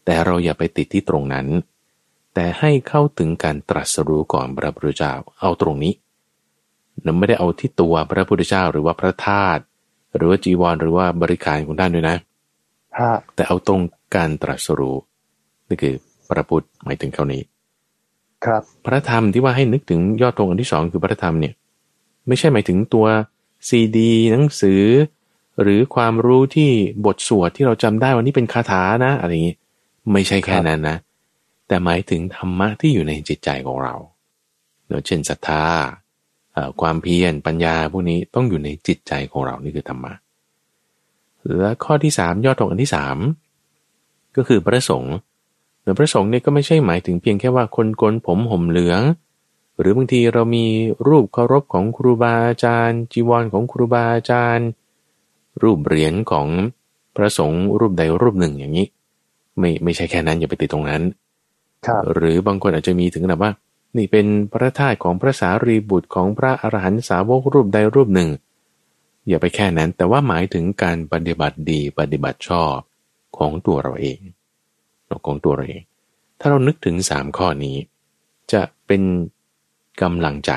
[0.05, 1.47] แต่เราอย่าไปติดที่ตรงนั้น
[2.33, 5.93] แต่ให้เข้าถึงการตรัสรู้ก่อนพระพุทธเจ้าเอาตรงนี้
[7.03, 9.61] เราไม่ได้เอาที่ตัวพระพุทธเจ้าหรือว่าพระธาตุ
[10.15, 12.17] หรือว่าจีวรหรือว่าบริการของท่านด้วยนะ
[12.99, 13.81] ฮะแต่เอาตรง
[14.15, 14.97] การตรัสรู้
[15.67, 15.95] นี่คือ
[16.29, 17.41] พระพุทธหมายถึงเขานี้
[18.45, 21.53] ครับ พระธรรมที่ว่าให้นึกถึงยอดธงอันที่สองคือพระธรรมเนี่ย
[22.27, 23.05] ไม่ใช่หมายถึงตัว
[23.67, 24.83] ซีดีหนังสือ
[25.61, 26.71] หรือความรู้ที่
[27.05, 29.55] บทสวดที่เราจำได้วันนี้เป็นคาถานะ อะไรอย่างนี้
[30.13, 30.97] ไม่ใช่แค่นั้นนะ
[31.67, 33.95] แต่หมายถึงธรรมะที่อยู่ในจิตใจของเรา
[35.05, 35.63] เช่นศรัทธา
[36.81, 40.13] ความเพียรปัญญาพวกนี้ต้องอยู่ในจิตใจของเรานี่คือธรรมะ
[41.59, 43.17] และข้อที่สามยอดธงอันที่สาม
[44.35, 45.15] ก็คือพระสงฆ์
[45.81, 49.01] หรือพระสงฆ์เนี่ยก็ไม่ใช่หมายถึงเพียงแค่ว่าคนโกนผมห่มเหลือง
[49.79, 50.65] หรือบางทีเรามี
[51.07, 54.67] รูปเคารพของครูบาอาจารย์ จีวรของครูบาอาจารย์
[55.61, 56.47] รูปเหรียญของ
[57.15, 58.87] พระสงฆ์รูปใดรูปหนึ่งอย่างนี้
[59.59, 61.01] ไม่ไม่ใช่แค่นั้นอย่าไปติดตรงนั้น
[61.85, 63.51] ครับหรือบางคนอาจจะมีถึงขนาดว่า
[63.97, 68.29] นี่เป็นพระธาตุของพระสารีบุตรของพระอรหันตสาวกรูปใดรูปหนึ่ง
[69.27, 72.75] อย่าไปแค่นั้น แต่ว่าหมายถึงการปฏิบัติดีปฏิบัติชอบ
[73.37, 74.19] ของตัวเราเอง
[75.27, 75.83] ของตัวเราเอง
[76.39, 77.77] ถ้าเรานึกถึงสามข้อนี้
[78.53, 79.01] จะเป็น
[80.01, 80.51] กำลังใจ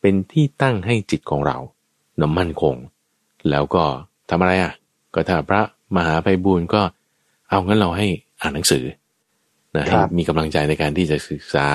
[0.00, 1.58] เป็นที่ตั้งให้จิตของเรา
[2.20, 2.74] นมั่นคง
[3.50, 3.84] แล้วก็
[4.30, 4.72] ทำอะไรอะ
[5.14, 5.62] ก็ถ้าพระ
[5.96, 6.82] มหาไพบูลย์ก็
[7.48, 8.06] เอางั้นเราให้
[8.40, 8.84] อ่านหนังสือ
[9.78, 11.68] นะครัให้บมีกำลังใจในการที่จะศึกษา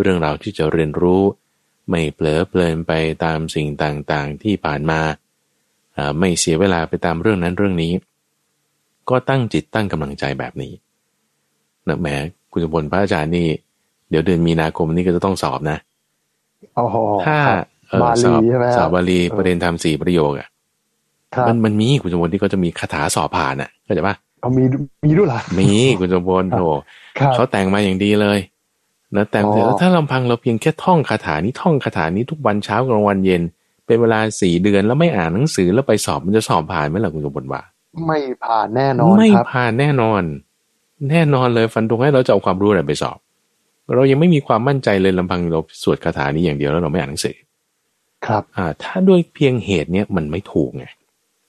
[0.00, 1.22] เรื่องราวที่จะเรียนรู้
[1.90, 2.92] ไม่เผลอเพลินไป
[3.24, 5.00] ตามสิ่งต่างๆที่ผ่านมา
[5.96, 7.92] อ่าไม่เสียเวลาไปตามเรื่องนั้นเรื่องนี้
[9.10, 10.72] ก็ตั้งจิตตั้งกำลังใจแบบนี้
[11.88, 12.08] นะแหม
[12.52, 13.48] คุณสมบลพระอาจารย์นี่
[14.10, 15.89] เดี๋ยวเดือนมีนาคมนี้ก็จะต้องสอบนะโอ้โห
[17.26, 20.48] ถ้าครับเออบาสลีอบใช่ไหมสอบบาลีเออประเด็นธรรมสี่ประโยคอะ
[21.34, 24.64] ครับมันมันมีคุณสมบลที่เขาจะมีคาถาสอบผ่านอะเข้าใจปะเอามี
[25.04, 25.70] มีด้วยเหรอมี
[26.00, 26.60] คุณสมบลโถ
[27.18, 28.38] ครับเขาแต่งมาอย่างดีเลย
[29.16, 33.42] นะแต่งเสร็จอ๋อแล้วถ้าลำพังเราเพียงแค่ท่องคาถานี้ท่องคาถานี้ทุกวันเช้ากลางวันเย็น
[33.86, 37.62] เป็นเวลาสี่เดือนแล้วไม่อ่านหนังสือแล้วไปสอบมันจะสอบผ่านไหมล่ะคุณสมบัติว่า
[38.06, 40.22] ไม่ผ่านแน่นอนไม่ครับผ่านแน่นอน
[41.10, 43.18] แน่นอนเลยฟันธงให้เราจะเอาความรู้อะไรไปสอบ
[43.94, 47.36] เรายังไม่มีความมั่นใจเลยลำพังเราสวดคาถานี้อย่างเดียวแล้วเราไม่อ่านหนังสือ
[48.26, 50.84] ครับอ่าถ้าด้วยเพียงเหตุเนี้ยมันไม่ถูกไง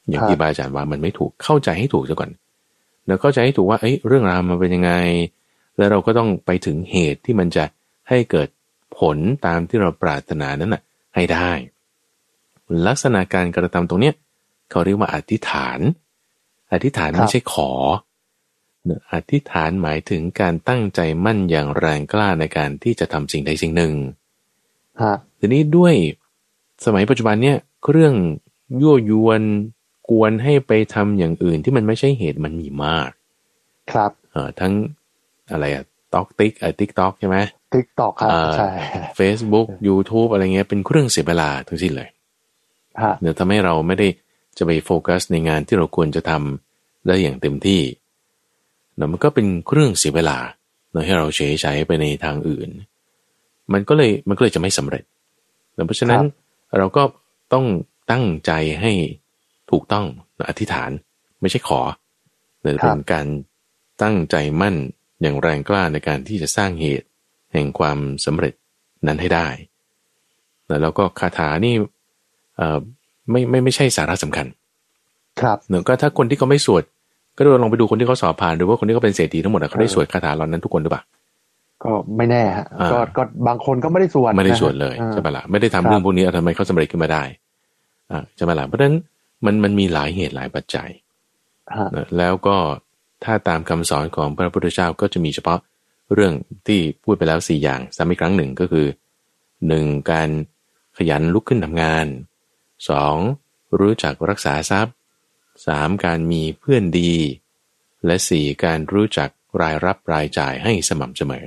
[0.10, 2.32] อย่างครับที่บาอาจารย์ว่ามันไม่ถูกเข้าใจให้ถูกซะก่อน
[3.08, 4.94] แล้วเข้าใจให้ถูกว่าเอ้ยเรื่องราวมันเป็นยังไง
[5.78, 7.64] แล้วเราก็ต้องไปถึงเหตุที่มันจะ
[8.10, 8.50] ให้เกิด
[8.98, 10.82] ผลตามที่เราปรารถนานั้นน่ะ
[11.16, 11.52] ให้ได้
[12.88, 14.16] ลักษณะการกระทำตรงเนี้ย
[14.72, 15.80] เขาเรียกว่าอธิษฐาน
[16.74, 18.11] อธิษฐานครับไม่ใช่ขอเน
[18.90, 23.94] อะอธิษฐานหมายถึงการตั้งใจมั่นอย่างแรงกล้าในการที่จะทำสิ่งใดสิ่งหนึ่ง
[25.02, 25.94] ฮะทีนี้ด้วย
[26.86, 28.14] สมัยปัจจุบันเนี่ยเครื่อง
[28.82, 29.42] ยั่วยวน
[30.10, 33.10] กวนให้ไปทำอย่างอื่นที่มันไม่ใช่เหตุมันมีมาก
[33.92, 34.74] ครับเอ่อทั้ง
[35.52, 37.38] อะไรอะต็อกติ๊กไอ TikTok ใช่ไหม
[37.74, 38.70] TikTok ครับอ่าใช่
[39.20, 42.10] Facebook YouTube อะไรเงี้ยเป็นเครื่องเสียเวลาทั้งสิ้นเลย
[43.02, 44.08] ฮะเดี๋ยวทำให้เราไม่ได้
[44.58, 50.38] จะไปโฟกัสในงานที่เราควรจะทำได้อย่างเต็มที่เนาะมันก็เป็นเครื่องเสียเวลา
[50.92, 52.70] เนาะให้เราใช้ใช้ไปในทางอื่น
[53.74, 55.04] มันก็เลยมันก็เลยจะไม่สำเร็จ
[55.76, 56.24] เนาะเพราะฉะนั้น
[56.78, 57.04] เราก็
[57.54, 57.66] ต้อง
[58.12, 58.92] ตั้งใจให้
[59.72, 60.06] ถูกต้อง
[60.50, 60.92] อธิษฐาน
[61.42, 61.82] ไม่ใช่ขอ
[62.62, 63.28] แต่เป็นการ
[64.04, 64.76] ตั้งใจมั่น
[65.22, 67.08] อย่างแรงกล้าในการที่จะสร้างเหตุ
[67.54, 68.54] แห่งความสำเร็จ
[69.08, 69.48] นั้นให้ได้
[70.82, 71.76] แล้วก็คาถานี่
[72.58, 72.80] เอ่อ
[73.32, 74.48] ไม่ไม่ไม่ใช่สาระสำคัญ
[75.42, 76.84] ครับเนอะก็ถ้าคนที่เขาไม่สวด
[77.38, 81.04] ก็ลองไปดูคนที่เขาสอบผ่านหรือว่าคนที่เขาเป็นเศรษฐีทั้งหมดอะเขาได้สวดคาถาเหล่านั้นทุกคนหรือเปล่า
[81.84, 87.24] ก็ไม่แน่ฮะอ่าก็ก็บางคนก็ไม่ได้สวดไม่ได้นะฮะสวดเลยอ่าใช่ปะล่ะไม่ได้ทำครับเรื่องพวกนี้เอาทำไมเขาสำเร็จขึ้นมาได้
[88.12, 88.96] อ่าใช่ปะล่ะเพราะฉะนั้น
[89.46, 90.90] มันมันมีหลายเหตุหลายปัจจัย
[91.78, 92.58] ฮะนะแล้วก็
[93.24, 95.60] ถ้าตามคำสอนของพระพุทธเจ้าก็จะมีเฉพาะ
[96.14, 96.34] เรื่อง
[96.68, 98.88] ที่พูดไปแล้วสี่อย่างซ้ำอีกครั้งหนึ่งก็คือ
[99.68, 100.30] หนึ่งการ
[100.98, 102.06] ขยันลุกขึ้นทำงาน
[102.90, 103.16] สอง
[103.80, 104.96] รู้จักรักษาทรัพย์
[105.66, 107.14] สามการมีเพื่อนดี
[108.06, 109.30] และสี่การรู้จัก
[109.62, 111.46] รายรับรายจ่ายให้สม่ำเสมอ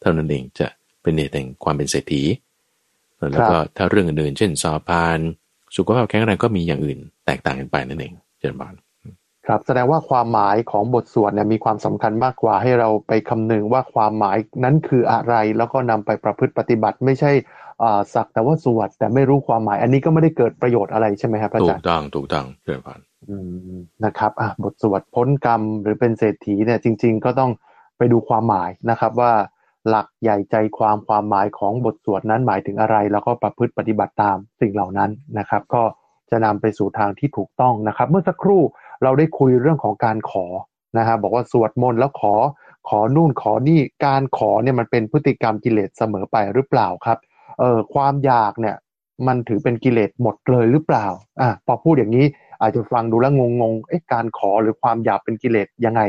[0.00, 0.68] เท่านั้นเองจะ
[1.02, 2.22] เป็นเหตุแห่งความเป็นเศรษฐี
[3.32, 5.18] แล้วก็ถ้าเรื่องอื่นๆเช่นสอบพาน
[5.76, 8.74] สุขภาพแข็งแรงก็มีอย่างอื่น แตกต่างกันไปนั่นเองเจริญบาน
[9.46, 17.30] ครับแสดงว่าความหมายของบทสวดเนี่ยมีความสำคัญมากกว่าให้เราไปคำนึงว่าความหมายนั้นคืออะไร แล้วก็นำไปประพฤติปฏิบัติ ไม่ใช่
[17.82, 23.36] อ่าสักแต่ว่าสวดแต่ไม่รู้ความหมาย อันนี้ก็ไม่ได้เกิดประโยชน์อะไรใช่ไหมครับพระถูอาจากรย์ต้องถูกต้องเจริญบา นอื
[23.76, 27.50] มนะครับอะบทสวดพ้นกรรมหรือเป็นเศรษฐีเนี่ยจริง ๆ ก็ต้อง
[27.98, 29.32] ไปดูความหมายนะครับว่า
[29.88, 35.82] หลักใหญ่ใจความความหมายของบทสวดนั้นหมายถึงอะไร แล้วก็ประพฤติปฏิบัติตามสิ่งเหล่านั้นนะครับ ก็
[36.30, 38.62] จะนำไปสู่ทางที่ถูกต้องนะครับ เมื่อสักครู่
[39.02, 40.46] เราได้คุยเรื่องของการขอ
[40.98, 42.34] นะฮะบอกว่าสวดมนต์แล้วขอ
[42.88, 47.18] ขอนู่นขอนี่การขอเนี่ยมันเป็นพฤติกรรมกิเลสเสมอไปหรือเปล่าครับ
[47.58, 48.76] เอ่อความอยากเนี่ย
[49.26, 51.06] มันถือเป็นกิเลสหมดเลยหรือเปล่า
[51.40, 52.26] อะพอพูดอย่างนี้
[52.60, 56.02] อาจจะฟังดูแล้วงงๆเอ๊ะการขอหรือความอยากเป็นกิเลสยังไง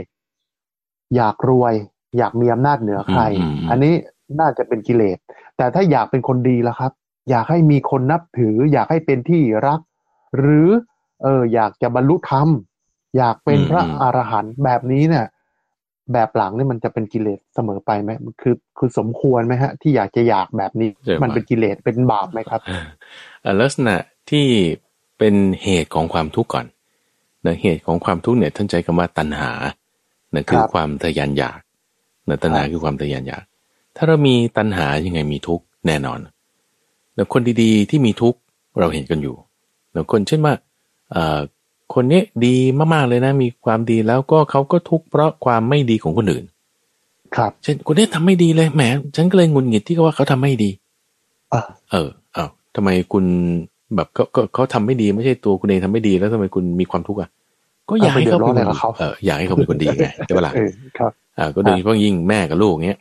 [1.16, 1.74] อยากรวย
[2.18, 3.94] อยากมีอำนาจเหนือใครอืมอืมอันนี้
[4.40, 5.18] น่าจะเป็นกิเลส
[5.58, 6.92] แต่ถ้าอยากเป็นคนดีล่ะครับ
[7.30, 9.80] อยากให้มีคนนับถือ อยากให้เป็นที่รัก
[10.38, 10.70] หรือ
[11.24, 12.48] เออ อยากจะบรรลุธรรม
[13.18, 15.26] อยากเป็นพระอรหันต์แบบนี้เนี่ย
[16.14, 18.12] แบบหลังนี่มันจะเป็นกิเลสเสมอไปไหม
[18.42, 22.62] คือคือสมควรไหมฮะ ที่อยากจะอยากแบบนี้เจอมันเป็นกิเลสเป็นบาปไหมครับ
[23.42, 23.96] เอ่อลักษณะ
[24.30, 24.48] ที่
[25.22, 26.66] เป็นเหตุของความทุกข์ก่อน
[27.46, 29.52] นะเหตุของความทุกข์เนี่ยท่านใช้คำว่าตัณหา
[30.36, 31.60] นะคือครับความทะยานอยาก
[32.30, 33.44] นะตัณหาครับคือความทะยานอยาก
[33.96, 36.20] ถ้าเรามีตัณหายังไงมีทุกข์แน่นอน
[37.16, 38.40] แล้วคนดีๆที่มีทุกข์
[38.80, 39.36] เราเห็นกันอยู่
[39.94, 40.54] แล้วคนเช่นว่า
[41.12, 41.40] เอ่อ
[41.94, 42.56] คนนี้ดี
[42.94, 46.46] มากๆเลยนะ มีความดีแล้วก็เขาก็ทุกข์เพราะความไม่ดีของคนอื่น
[47.36, 48.84] ครับเช่นคนนี้ทำไม่ดีเลยแหม
[49.16, 50.70] ฉันก็เลยหงุนหงิดที่เขาว่าเขาทำไม่ดี
[51.54, 53.26] อะเออเอ้าทำไมคุณ
[53.96, 57.30] แบบเขาเขาเขาทำไม่ดีไม่ใช่ตัวคุณเองทำไม่ดีแล้วทำไมคุณมีความทุกข์อะ
[57.90, 63.00] ก็อยากให้เขาเอาไปเดือดร้อนอะไรเป็นกับเขาเอออยากให้เขาเป็นคนดีไงใช่ปะล่ะเออครับอ่าก็โดยเฉพาะยิ่งแม่กับลูกเงี้ย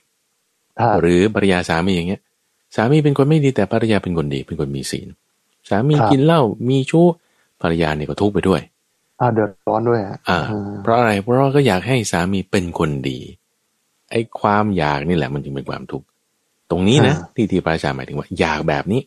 [0.81, 2.20] อ่าหรือภรรยาสามีอย่างเงี้ย
[2.76, 5.09] สามีเป็นคนไม่ดีแต่ภรรยาเป็นคนดี เป็นคนมีศีล
[5.68, 7.05] สามีครับกินเหล้ามีชู้
[7.62, 8.61] ภรรยาเนี่ยก็ทุกข์ไปด้วย
[9.20, 13.18] อ่าเดือดร้อนด้วยฮะอ่าอ่า เพราะอะไรเพราะว่าก็อยากให้สามีเป็นคนดี
[14.11, 16.07] ไอ้ความอยากนี่แหละมันจึงเป็นความทุกข์
[16.70, 19.00] ตรงนี้นะที่ที่พระอาจารย์หมายถึงว่าอยากแบบนี้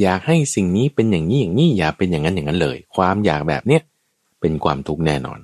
[0.00, 3.82] อยากให้สิ่งนี้เป็นอย่างนี้อย่างนี้อย่าเป็นอย่างนั้นอย่างนั้นเลย ความอยากแบบเนี้ย
[4.40, 5.38] เป็นความทุกข์แน่นอน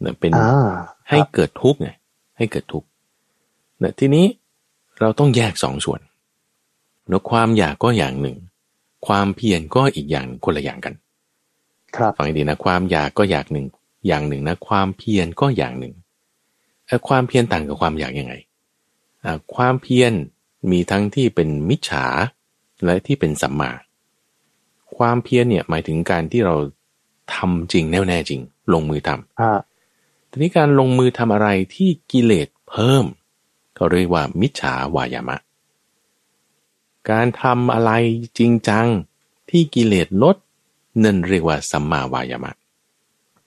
[0.00, 0.70] เนี่ยเป็นอ่า
[1.08, 1.88] ให้เกิดทุกข์ไง
[2.36, 2.86] ให้เกิดทุกข์
[3.78, 4.26] เนี่ยทีนี้
[5.00, 6.00] เราต้องแยกสองส่วน
[7.08, 8.36] แล้วความอยากก็อย่างหนึ่ง
[9.06, 10.94] ความเพียรก็อีกอย่างหนึ่งคนละอย่างกัน
[11.96, 13.66] ครับฟังให้ดีนะความอยากก็อย่างหนึ่ง
[14.06, 15.94] อย่างหนึ่งนะ ความเพียรก็อย่างหนึ่ง
[16.86, 18.34] เอ่อความเพียรต่างกับความอยากยังไง
[19.24, 20.12] อ่าความเพียร
[20.70, 22.06] มีทั้งที่เป็นมิจฉา
[22.84, 23.70] และที่เป็นสัมมา
[24.96, 26.54] ความเพียรเนี่ยหมายถึงการที่เรา
[27.34, 28.40] ทำจริงแน่วแน่จริง
[28.72, 29.58] ลงมือทำอ่า
[30.30, 33.04] ทีนี้การลงมือทำอะไรที่กิเลสเพิ่ม
[33.76, 35.36] เขาเรียกว่ามิจฉาวายามะ
[37.10, 37.92] การทำอะไร
[38.38, 38.86] จริงจัง
[39.50, 40.36] ที่กิเลสลด
[41.02, 42.52] นั่นเรียกว่าสัมมาวายามะ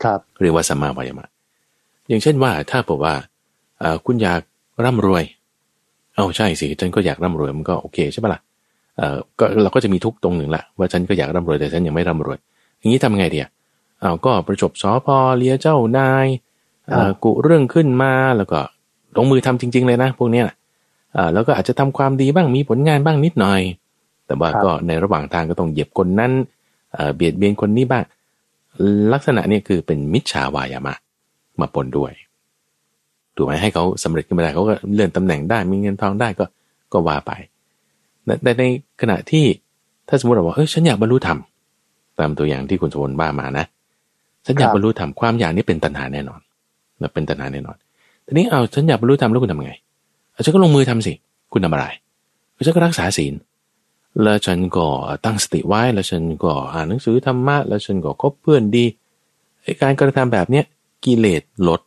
[0.03, 1.27] ครับ เรียกว่าสัมมาวายามะ
[2.07, 3.15] อย่างเช่นว่าถ้าบอกว่า
[3.79, 4.41] เอ่อคุณอยาก
[4.83, 5.23] ร่ำรวย
[6.15, 8.41] เอาใช่สิฉันก็อยากร่ำรวยมันก็โอเคใช่ปะล่ะ
[8.97, 12.37] เอ่อก็เราก็จะมีทุกข์ตรงหนึ่งละว่าฉันก็อยากร่ำรวยแต่ฉันยังไม่ร่ำรวย
[12.79, 13.49] อย่างนี้ทำไงดีอะ
[14.03, 16.27] อ้าวก็ประจบสอพอเลียเจ้านาย
[16.89, 18.59] เอ่อกุเรื่องขึ้นมาแล้วก็
[19.17, 20.45] ลงมือทำจริง ๆ เลยนะ พวกเนี้ย
[21.15, 23.61] อ่าแล้วก็อาจจะทำความดีบ้างมีผลงานบ้างนิดหน่อย
[24.25, 26.31] แต่ว่าก็ในระหว่างทางก็ต้องเหยียบคนนั้น
[26.93, 28.03] เอ่อเบียดเบียนคนนี้บ้าง
[29.13, 30.95] ลักษณะเนี้คือเป็นมิจฉาวายามะ
[31.59, 32.11] มาปนด้วย
[33.35, 36.45] ถูกไหมให้เขาสำเร็จขึ้นมาได้เขาก็เลื่อนตำแหน่งได้มีเงินทองได้ก็
[36.93, 37.31] ก็ว่าไป
[38.25, 38.63] แต่แต่ใน
[39.01, 39.45] ขณะที่
[40.07, 41.39] ถ้าสมมติเราว่าเออฉันอยากบรรลุธรรม
[42.19, 43.65] ตามตัวอย่างที่คุณสมบูรณ์บ้ามานะ
[44.45, 46.39] ฉันอยากบรรลุธรรมความอยากนี้เป็นตัณหาแน่นอน
[47.01, 47.77] นะเป็นตัณหาแน่นอน
[48.25, 49.73] ทีนี้เอาฉันอยากบรรลุธรรมแล้วคุณทำไง
[50.33, 51.13] เอาฉันก็ลงมือทำสิ
[51.53, 51.85] คุณทำอะไร
[52.65, 53.33] ฉันก็รักษาศีล
[54.23, 54.87] แล้วฉันก็
[55.25, 58.85] ตั้งสติไว้ แล้วฉันก็อ่านหนังสือธรรมะ แล้วฉันก็คบเพื่อนดี
[59.63, 60.65] ไอ้การกระทำแบบเนี้ย
[61.05, 61.81] กิเลสลด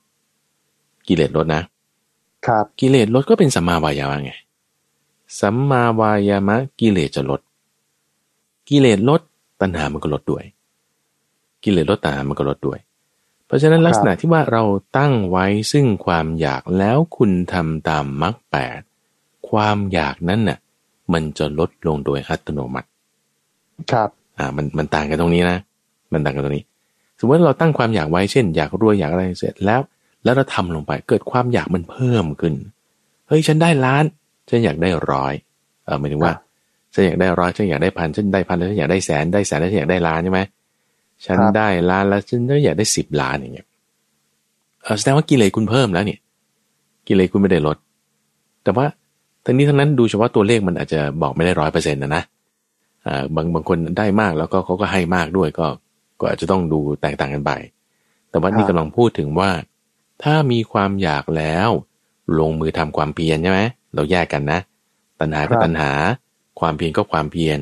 [1.09, 1.63] กิเลสลดนะ
[2.47, 4.33] ครับ กิเลสลดก็เป็นสัมมาวายามะไง
[5.41, 7.41] สัมมาวายามะกิเลสจะลด
[8.69, 9.21] กิเลสลด
[9.61, 10.45] ตัณหามันก็ลดด้วย
[11.63, 12.79] กิเลสลดตัณหามันก็ลดด้วย
[13.47, 14.63] เพราะฉะนั้นลักษณะที่ว่าเรา
[14.99, 18.81] ตั้งไว้ซึ่งความอยากแล้วคุณทำตามมรรคแปด
[19.49, 20.59] ความอยากนั้นน่ะ
[21.13, 22.89] มันจะลดลงโดยอัตโนมัติ
[23.93, 24.09] ครับ
[24.39, 25.59] อ่ามันมันต่างกันตรงนี้นะ
[26.13, 26.65] มันต่างกันตรงนี้
[27.19, 29.81] สมมติเราตั้งความอยากไว้เช่น อยากรวยอยากอะไรเสร็จแล้ว
[30.25, 32.55] แล้วเราทำลงไปเกิดความอยากมันเพิ่มขึ้น
[33.29, 34.05] เฮ้ยฉันได้ล้าน
[34.49, 35.35] ฉันอยากได้ร้อย
[35.85, 36.35] เออหมายถึงว่า
[36.95, 40.41] ฉันอยากได้ร้อยฉันอยากได้พันฉันได้พันแล้วฉันอยากได้แสนได้แสนแล้วฉันอยากได้ล้านใช่ไหม
[41.25, 43.67] ฉันได้ล้านแล้วฉันก็อยากได้สิบล้านอย่างเงี้ย
[44.99, 46.19] แสดงว่ากิเลสคุณเพิ่มแล้วเนี่ย
[47.07, 47.77] กิเลสคุณไม่ได้ลด
[48.63, 48.87] แต่ว่า
[49.45, 52.23] ทั้งนี้ทั้งนั้นดูเฉพาะตัวเลขมันอาจจะบอกไม่ได้ร้อยเปอร์เซ็นต์นะนะ
[53.07, 55.67] อ่าบางบางคนได้มากแล้วก็เขาก็ให้มากด้วยก็
[56.21, 57.53] ก็อาจจะต้องดูแตกต่างกันไป
[58.31, 59.51] แต่ว่านี่กำลังพูดถึงว่า
[60.23, 61.71] ถ้ามีความอยากแล้ว
[62.39, 63.61] ลงมือทำความเพียรใช่ไหม
[63.95, 64.61] เราแยกกันนะ
[65.21, 65.93] ตัณหาก็ตัณหา
[66.61, 67.59] ความเพียรก็ความเพียร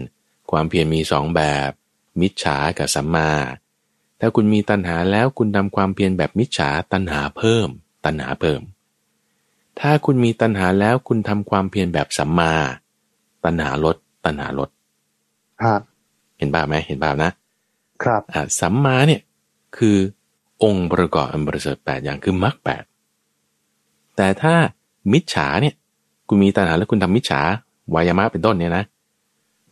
[0.50, 1.70] ความเพียรมีสองแบบ
[2.20, 3.30] มิจฉากับสัมมา
[4.20, 7.68] ถ้าคุณมีตัณหาแล้วคุณทำความเพียรแบบมิจฉาตัณหาเพิ่ม
[8.04, 8.60] ตัณหาเพิ่ม
[9.80, 12.52] ถ้าคุณมีตัณหาแล้วคุณทำความเพียรแบบสัมมา
[13.44, 14.68] ตัณหาลด ตัณหาลด
[15.62, 15.80] ครับ
[16.38, 17.30] เห็นบ้าไหมเห็นบ้านะ
[18.02, 19.20] ครับอ่าสัมมาเนี่ย
[19.76, 19.96] คือ
[20.64, 22.84] องค์ประกอบอันประเสริฐแปดอย่างคือมรรคแปด
[24.16, 24.54] แต่ถ้า
[25.12, 25.74] มิจฉาเนี่ย
[26.28, 27.40] คุณมีตัณหาแล้วคุณทำมิจฉา
[27.94, 28.84] วายามะเป็นต้นเนี่ยนะ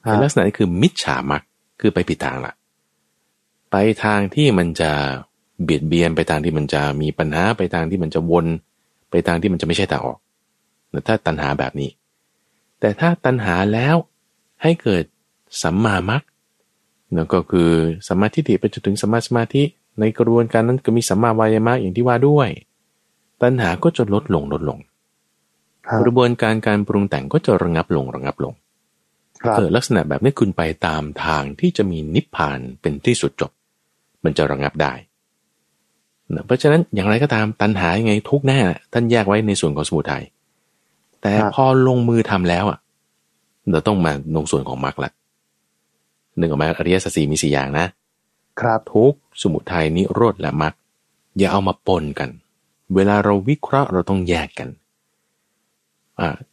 [0.01, 1.43] เป็นลักษณะนี้คือมิจฉามรรค
[1.81, 2.53] คือไปผิดทางละ
[3.71, 4.91] ไปทางที่มันจะ
[5.63, 8.47] เบียดเบียนไปทางที่มันจะมีปัญหาไปทางที่มันจะวน
[9.11, 10.19] ไปทางที่มันจะไม่ใช่ทางออก
[11.07, 11.91] ถ้าตัณหาแบบนี้
[12.81, 13.97] แต่ถ้าตัณหาแล้ว
[14.63, 15.05] ให้เกิด
[15.63, 16.23] สัมมามรรค
[17.15, 17.71] นั่นก็คือ
[18.09, 19.63] สัมมาทิฏฐิไปจนถึงสัมมาสมาธิ
[20.01, 22.49] ในกระบวนการนั้นก็มีสัมมาวายามะอย่างที่ว่าด้วย
[23.43, 24.79] ตัณหาก็จะลดลงลดลง
[26.03, 28.53] กระบวนการการปรุงแต่งก็จะระงับลงระงับลง
[29.57, 33.51] เกิดลักษณะแบบนี้คุณไปตามทางที่จะมีนิพพานเป็นที่สุดจบ
[34.25, 34.93] มันจะระงับได้
[36.47, 38.59] เพราะฉะนั้นอย่างไรก็ตามตัณหายังไงทุกแน่
[38.93, 40.25] ท่านแยกไว้ในส่วนของสมุทัย
[41.23, 42.79] แต่พอลงมือทำแล้วอะ
[43.71, 45.11] เราต้องมาลงส่วนของมรรคละ
[46.39, 47.87] หนึ่งออกมาอริยสัจสี่มีสี่อย่างนะ
[48.61, 50.75] ครับทุกสมุทัยนิโรธและมรรค
[51.39, 52.31] อย่าเอามาปนกัน
[52.95, 54.82] เวลาเราวิเคราะห์เราต้องแยกกันอ่า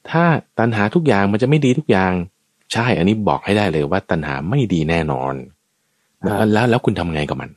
[0.09, 0.23] ถ้า
[0.59, 2.11] ตัณหาทุกอย่างมันจะไม่ดีทุกอย่าง
[2.73, 5.33] ใช่อันนี้บอกให้ได้เลยว่าตัณหาไม่ดีแน่นอน
[6.23, 7.49] แล้วแล้วคุณทำไงกับมัน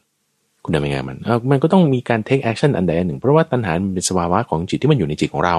[0.64, 5.57] คุณทำยังไงมันเออมันก็ต้องมีการ take action อันใดอันหนึ่ง เพราะว่าตัณหาเป็นสภาวะของจิตที่มันอยู่ในจิตของเรา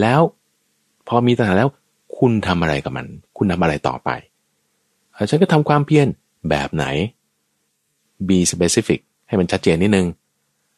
[0.00, 0.20] แล้ว
[1.08, 1.68] พอมีตัณหาแล้ว
[2.18, 4.10] คุณทำอะไรกับมัน คุณทำอะไรต่อไป
[5.30, 6.06] ฉันก็ทำความเพียร
[6.50, 6.84] แบบไหน
[8.28, 10.06] be specific ให้มันชัดเจนนิดนึง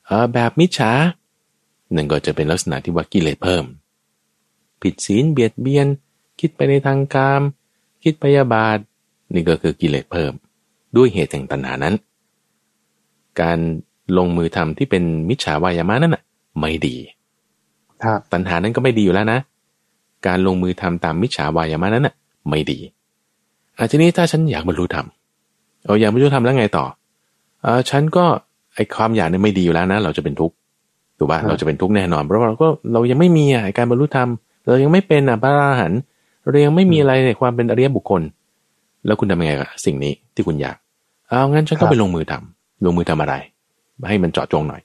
[0.06, 0.92] เออแบบมิจฉา
[1.92, 3.64] หนึ่งก็จะเป็นลักษณะที่ว่ากิเลสเพิ่ม
[4.84, 5.86] ผิดศีลเบียดเบียน
[6.40, 7.42] คิดไปในทางกาม
[8.04, 8.78] คิดพยาบาท
[9.34, 10.32] นี่ก็คือกิเลสเพิ่ม
[10.96, 11.94] ด้วยเหตุแห่งตัณหานั้น
[13.40, 13.58] การ
[14.18, 16.22] ลงมือทำที่เป็นมิจฉาวายามะนั่นน่ะ
[16.60, 16.96] ไม่ดี
[18.04, 19.38] ครับตัณหานั้นก็ไม่ดีอยู่แล้วนะ
[20.26, 22.14] การลงมือทำตามมิจฉาวายามะนั้นน่ะ
[22.48, 22.78] ไม่ดี
[23.76, 25.06] อาทีนี้ถ้าฉันอยากบรรลุธรรม
[25.84, 26.84] เอาอยากบรรลุธรรมแล้วไงต่อ
[27.62, 28.24] เออฉันก็
[28.74, 30.54] ไอความอยากเนี่ยไม่ดีอยู่แล้วนะ เราจะเป็นทุกข์
[31.18, 34.28] ถูกป่ะเราจะเป็นทุกข์แน่นอนเพราะว่าเราก็เรายังไม่มีอะการบรรลุธรรม
[34.66, 36.00] เรายังไม่เป็นอะพระอรหันต์
[36.48, 38.22] เรายังไม่มีอะไรในความเป็นอริยบุคคล
[39.06, 40.76] แล้วคุณทำยังไงกับสิ่งนี้ที่คุณอยาก
[41.28, 43.34] เอางั้นฉันก็ไปลงมือทำลงมือทำอะไร
[44.08, 44.82] ให้มันเจาะจงหน่อย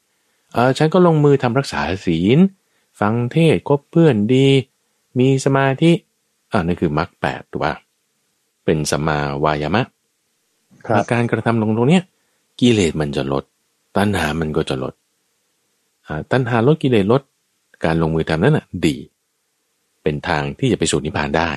[0.53, 2.39] เออฉันก็ลงมือทำรักษาศีล
[2.99, 4.47] ฟังเทศคบเพื่อนดี
[5.19, 5.91] มีสมาธิ
[6.51, 7.73] อ่านั่นคือมรรคแปดถูกป่ะ
[8.65, 9.83] เป็นสัมมาวายามะ
[11.11, 12.03] การกระทำลงตรงเนี้ย
[12.59, 13.43] กิเลสมันจะลด
[13.97, 14.93] ตัณหามันก็จะลด
[16.31, 17.21] ตัณหาลดกิเลสลด
[17.85, 18.95] การลงมือทำนั้นน่ะ ดี
[20.09, 21.51] เป็นทางที่จะไปสู่นิพพานได้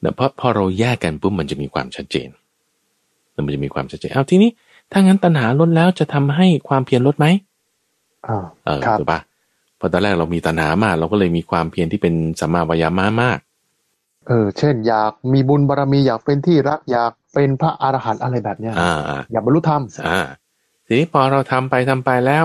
[0.00, 2.28] แต่เพราะพอเราแยกกันปุ๊บมันจะมีความชัดเจน
[3.44, 4.50] มันจะมีความชัดเจนเอาทีนี้
[4.92, 7.26] ถ้างั้นตัณหาลดแล้วจะทำให้ความเพียรลดไหม
[8.28, 9.20] อ่าเออถูกปะ
[9.78, 13.38] พอตอนแรกเรามีตัณหามาก เราก็เลยมีความเพียรที่เป็นสัมมาวายามะมาก
[14.26, 20.20] เออ เช่น อยากมีบุญบารรมีอยากเป็นที่รักอยากเป็นพระอรหันต์อะไรแบบเนี้ยอ่าอยากบรรลุธรรมอ่า
[20.86, 22.44] ทีนี้พอเราทำไปทำไปแล้ว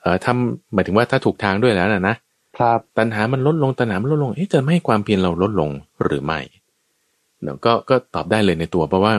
[0.00, 2.16] เอ่อทำหมายถึงว่าถ้าถูกทางด้วยแล้วนะนะ
[2.58, 5.70] ครับตัณหามันลดลงตัณหามันลดลงเอ๊ะจะไม่ให้ความเพียรเราลดลง
[6.02, 6.40] หรือไม่
[7.42, 9.14] เนาะก็ก็ตอบได้เลยในตัวเพราะว่า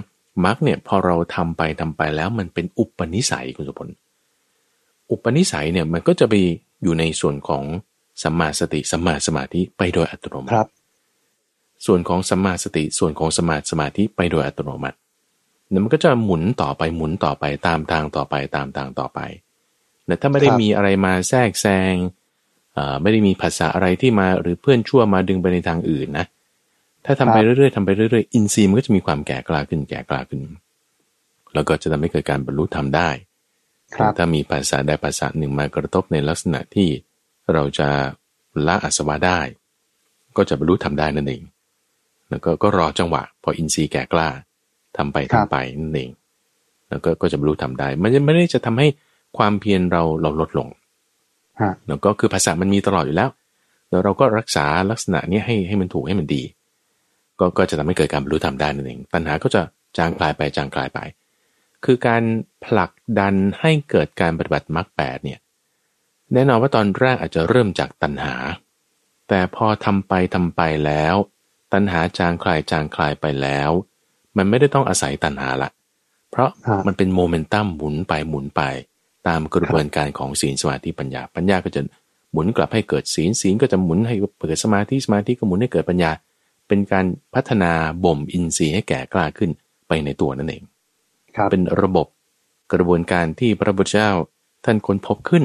[0.46, 3.90] มรรคเนี่ยพอเราทำไปทำไปแล้วมันเป็นอุปนิสัยคุณสุพล
[5.12, 6.34] อุปนิสัยเนี่ยมันก็จะไป
[6.84, 7.64] อยู่ในส่วนของ
[8.24, 10.70] สัมมาสติสัมมาสมาธิไปโดยอัตโนมัติ
[11.86, 14.98] ส่วนของสัมมาสติส่วนของสมาสมาธิไปโดยอัตโนมัติ
[15.70, 19.20] เนี่ยมันก็จะหมุนต่อไปหมุนต่อไปตามทางต่อไปตามทางต่อไป
[20.06, 21.94] แต่ถ้าไม่ได้มีอะไรมาแทรกแซง
[23.02, 26.26] ไม่ได้มีภาษาอะไรที่มาหรือเพื่อนชั่วมาดึงไปในทางอื่นนะ
[27.06, 30.40] ถ้าทำไปเรื่อยๆทำไปเรื่อยๆ อินทรีย์มันก็จะมีความแก่กล้าขึ้นแก่กล้าขึ้น
[31.54, 33.10] แล้วก็จะทำให้เกิดการบรรลุธรรมได้
[34.18, 36.90] ถ้ามีภาษาใดภาษาหนึ่งมากระทบในลักษณะที่
[37.54, 37.90] เราจะ
[38.68, 39.40] ละอาสวะได้
[40.38, 41.42] ก็จะบรรลุธรรมได้นั่นเอง
[42.30, 44.28] แล้วก็ก็รอจังหวะ พออินทรีย์แก่กล้า
[44.98, 46.12] ทำไปทำไปนั่นเอง
[46.90, 48.88] แล้วก็ก็จะบรรลุธรรมได้ มันจะไม่ได้จะทำให้
[49.38, 50.81] ความเพียรเราเราลดลงฮะ
[51.88, 53.30] แล้วก็คือภาษามันมีตลอดอยู่แล้ว
[53.90, 56.44] แล้วเราก็รักษาลักษณะเนี้ยให้ให้มันถูกให้มันดี
[57.40, 59.62] ก็ก็จะทำให้เกิดการบรรลุธรรมได้นั่นเองตัณหาก็จะ
[59.98, 61.00] จางคลายไปจางคลายไป
[61.86, 62.24] คือการ
[62.66, 65.40] ผลักดันให้เกิดการปฏิบัติมรรคแปดเนี่ย
[66.34, 68.36] แน่นอนว่าตอนแรกอาจจะเริ่มจากตัณหา
[69.30, 71.16] แต่พอทำไปทำไปแล้ว
[71.74, 73.70] ตัณหาจางคลายจางคลายไปแล้ว
[74.38, 75.70] มันไม่ได้ต้องอาศัยตัณหาละ
[76.32, 78.62] เพราะครับมันเป็นโมเมนตัมหมุนไปหมุนไป
[79.28, 81.82] ตามกระบวนการของศีลสมาธิปัญญา ปัญญาก็จะ
[82.32, 84.16] หมุนกลับให้เกิดศีลศีลก็จะหมุนให้
[84.48, 86.12] เกิดสมาธิสมาธิก็หมุนให้เกิดปัญญา
[86.68, 87.72] เป็นการพัฒนา
[88.04, 89.52] บ่มอินทรีย์ให้แก่กล้าขึ้น
[89.88, 90.64] ไปในตัวนั่นเอง
[91.38, 92.08] ครับเป็นระบบ
[92.74, 94.10] กระบวนการที่พระพุทธเจ้า
[94.66, 95.44] ท่านค้นพบขึ้น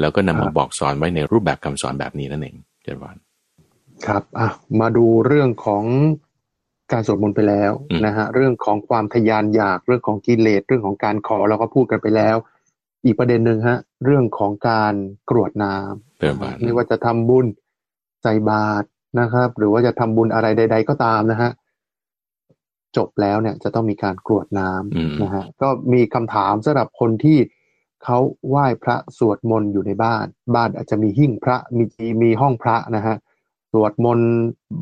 [0.00, 3.16] แล้วก็นำครัมาบบอกสอนไว้ในรูปแบบคำสอนแบบนี้นั่นเองเจริญพร
[4.06, 4.48] ครับอะ
[4.80, 5.84] มาดูเรื่องของ
[6.92, 12.36] การสวดมนต์ไปแล้วอืมนะฮะเรื่องของความทะยานอยากเรื่องของกิเลสเรื่องของการขอเราก็พูดกันไปแล้ว
[13.04, 14.94] อีกประเด็นหนึ่งฮะ เรื่องของการ
[15.30, 15.74] กรวดน้
[16.18, 17.46] เจริญพรำไม่ว่าจะทำบุญ
[18.22, 18.86] ใส่บาตร
[19.20, 21.50] นะครับ หรือว่าจะทำบุญอะไรใด ๆ ก็ตามนะฮะ
[22.96, 27.38] จบแล้วเนี่ยจะต้องมีการกรวดน้อืมำนะฮะก็มีคำถามสำหรับคนที่
[28.04, 31.84] เขาไหว้พระสวดมนต์อยู่ในบ้าน บ้านอาจจะมีหิ้งพระมี
[32.22, 33.16] มีห้องพระนะฮะ
[33.72, 34.32] สวดมนต์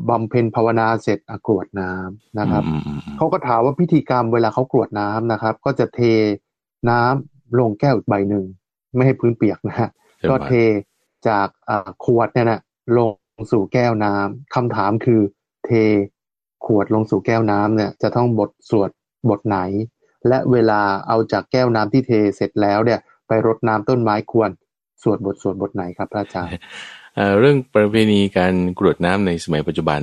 [0.09, 5.99] บำเพ็ญภาวนาเสร็จอะกรวดน้ำนะครับอืมอืมอืมเขาก็ถามว่าพิธีกรรมเวลาเขากรวดน้ำนะครับ ก็จะเท
[6.89, 8.45] น้ำ ลงแก้วอีกใบหนึ่ง
[8.95, 10.53] ไม่ให้พื้นเปียกนะฮะเจริญก็พรเท
[11.27, 12.59] จากอ่าขวดเนี่ยนะ
[12.97, 13.13] ลง
[13.51, 15.21] สู่แก้วน้ำคำถามคือ
[15.65, 15.71] เท
[16.65, 18.89] ขวดลงสู่แก้วน้ำเนี่ย จะต้องบทสวด
[19.29, 19.59] บทไหน
[20.27, 24.49] และเวลาเอาจากแก้วน้ำที่เทเสร็จแล้วเนี่ย ไปรดน้ำต้นไม้ควร
[25.03, 26.51] สวดบทสวดบทไหนครับพระอาจารย์
[27.15, 30.01] เอ่อเรื่องประเพณีการกรวดน้ำในสมัยปัจจุบัน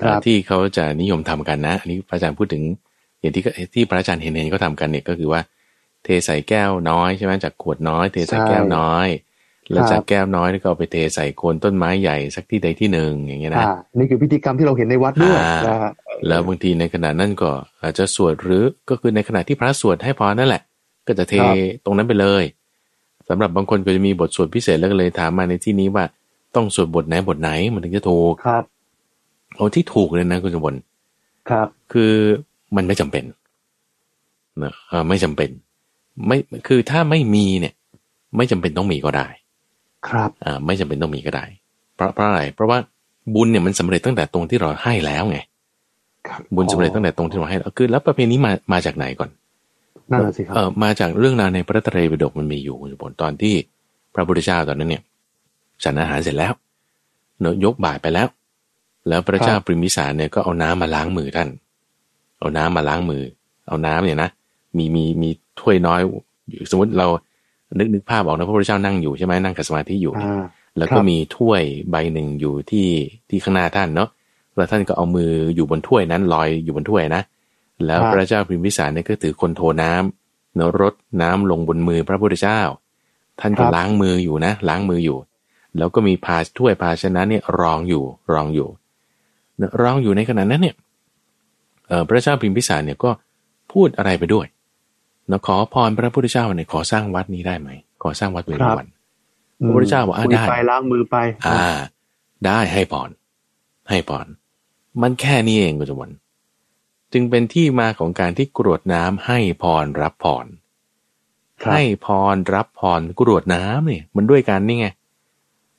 [0.00, 2.62] ครับเอ่อที่เขาจะนิยมทำกันนะอันนี้พระอาจารย์พูดถึง
[3.20, 5.40] อย่างที่ก็ที่พระอาจารย์เห็นเห็นเขาทำกันเนี่ยก็คือว่า
[6.06, 9.08] เทใส่แก้วน้อยใช่ไหมจากขวดน้อย เทใส่แก้วน้อย
[9.72, 15.92] แล้วจากแก้วน้อยก็เอาไปเทใส่โคนต้นไม้ใหญ่สักที่ใดที่หนึ่งอย่างเงี้ยนะอ่านี่คือพิธีกรรมที่เราเห็นในวัดด้วยอ่านนะฮะ
[16.28, 17.50] แล้วบางทีในขณะนั้นก็
[17.82, 20.62] อาจจะสวดหรือก็คือในขณะที่พระสวดให้พรนั่นแหละ
[21.06, 21.34] ก็จะเท
[21.84, 22.44] ตรงนั้นไปเลย
[23.28, 26.04] สำหรับบางคนก็จะมีบทสวดพิเศษแล้วก็เลยถามมาในที่นี้ว่า
[26.54, 28.64] ต้องสวดบทไหนบทไหนมันถึงจะถูกครับ
[29.54, 30.78] เอาที่ถูกเลยนะคุณสมบัติ
[31.50, 32.12] ครับ คือ
[32.76, 33.24] มันไม่จำเป็น
[34.62, 35.50] นะเออไม่จำเป็น
[36.26, 36.36] ไม่
[36.68, 37.74] คือถ้าไม่มีเนี่ย
[38.36, 39.28] ไม่จำเป็นต้องมีก็ได้
[40.08, 41.44] ครับอ่าไม่จำเป็นต้องมีก็ได้
[41.96, 42.78] เพราะเพราะอะไรเพราะว่า
[43.34, 45.38] บุญเนี่ยมันสำเร็จตั้งแต่ตรงที่เราให้แล้วไง
[46.28, 49.30] ครับบุญสำเร็จตั้งแต่ตรงที่เราให้แล้วคือแล้วประเพณีมามาจากไหนก่อน
[50.10, 53.54] นั่นนะสิครับเออมาจากเรื่องราวในพระไตรปิฎกมันมีอยู่คุณสมบัติตอนที่
[54.14, 55.02] พระพุทธเจ้าตอนนั้นเนี่ย
[55.84, 56.52] ฉันอาหารเสร็จแล้ว
[57.40, 58.28] เนอะยกบ่ายไปแล้ว
[59.08, 61.48] แล้วพระเจ้าครับปริมิสารเนี่ยก็เอาน้ำมาล้างมือท่าน
[62.38, 63.22] เอาน้ำมาล้างมือ
[63.68, 64.30] เอาน้ำเนี่ยนะ
[64.76, 66.00] มีมีมี ถ้วยน้อย
[66.50, 67.06] อยู่สมมติเรา
[67.78, 70.44] นึกนึกภาพออกนะพระพุทธเจ้านั่งอยู่ใช่ไหมนั่งกับสมาธิอยู่เนี่ยอ่า
[70.76, 72.88] แล้วครัก็บมีถ้วยใบหนึ่งอยู่ที่
[73.28, 74.08] ที่ข้างหน้าท่านเนาะ
[74.56, 77.22] แล้วท่านก็เอามืออยู่บนถ้วยนั้นลอยอยู่บนถ้วยนะ
[77.86, 82.60] แล้วครับพระเจ้าพิมพิสารเนี่ยก็ถือคนโทน้ำเนอะรดน้ำลงบนมือพระพุทธเจ้า
[83.40, 85.18] ท่านก็ล้างมืออยู่นะ ล้างมืออยู่
[85.78, 88.68] แล้วก็มีพาถ้วยภาชนะเนี่ยรองอยู่รองอยู่
[89.58, 90.74] เนอะรองอยู่ในขณะนั้นเนี่ย
[91.88, 93.10] เอ่อพระเจ้าพิมพิสารเนี่ยก็
[93.72, 94.46] พูดอะไรไปด้วย
[95.28, 97.68] เนอะขอพรพระพุทธเจ้าเนี่ยขอสร้างวัดนี้ได้ไหม
[98.02, 98.86] ขอสร้างวัดเวรุวัน
[99.64, 101.64] พระพุทธเจ้าบอกอะคุยได้ไปล้างมือไป อ่า
[102.46, 103.10] ได้ให้พร
[103.88, 104.26] ให้พร
[105.02, 106.14] มันแค่นี้เองคุณสมบัติ
[107.12, 110.46] จึงเป็นที่มาของการที่กรวดน้ำให้พรรับพร
[111.62, 114.86] ครับให้พรรับพรกรวดน้ำเนี่ย มันด้วยกันนี่ไง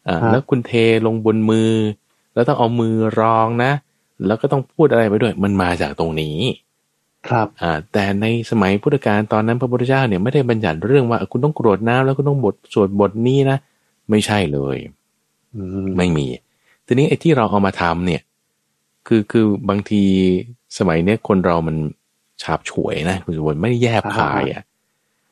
[0.08, 0.72] อ่าครับแล้วคุณเท
[1.06, 1.72] ลงบนมือ
[2.34, 3.72] แล้วต้องเอามือรองนะ
[4.26, 6.38] แล้วก็ต้องพูดอะไรไปด้วย มันมาจากตรงนี้
[7.30, 13.58] ครับอ่าแต่ในสมัยพุทธกาลตอนนั้นพระพุทธเจ้าเนี่ยไม่ได้บัญญัติเรื่องว่าคุณต้องกรวดน้ำแล้วคุณต้องบทสวดบทนี้นะ
[14.10, 14.78] ไม่ใช่เลย
[15.56, 16.26] อืมไม่มี
[16.86, 18.22] ทีนี้ไอ้ที่เราเอามาทำเนี่ย
[19.08, 20.04] คือคือบางที
[20.78, 21.78] สมัยเนี้ยคนเรามัน
[22.42, 24.64] ฉาบฉวยนะคุณสมบัติไม่ได้แยบคายอะ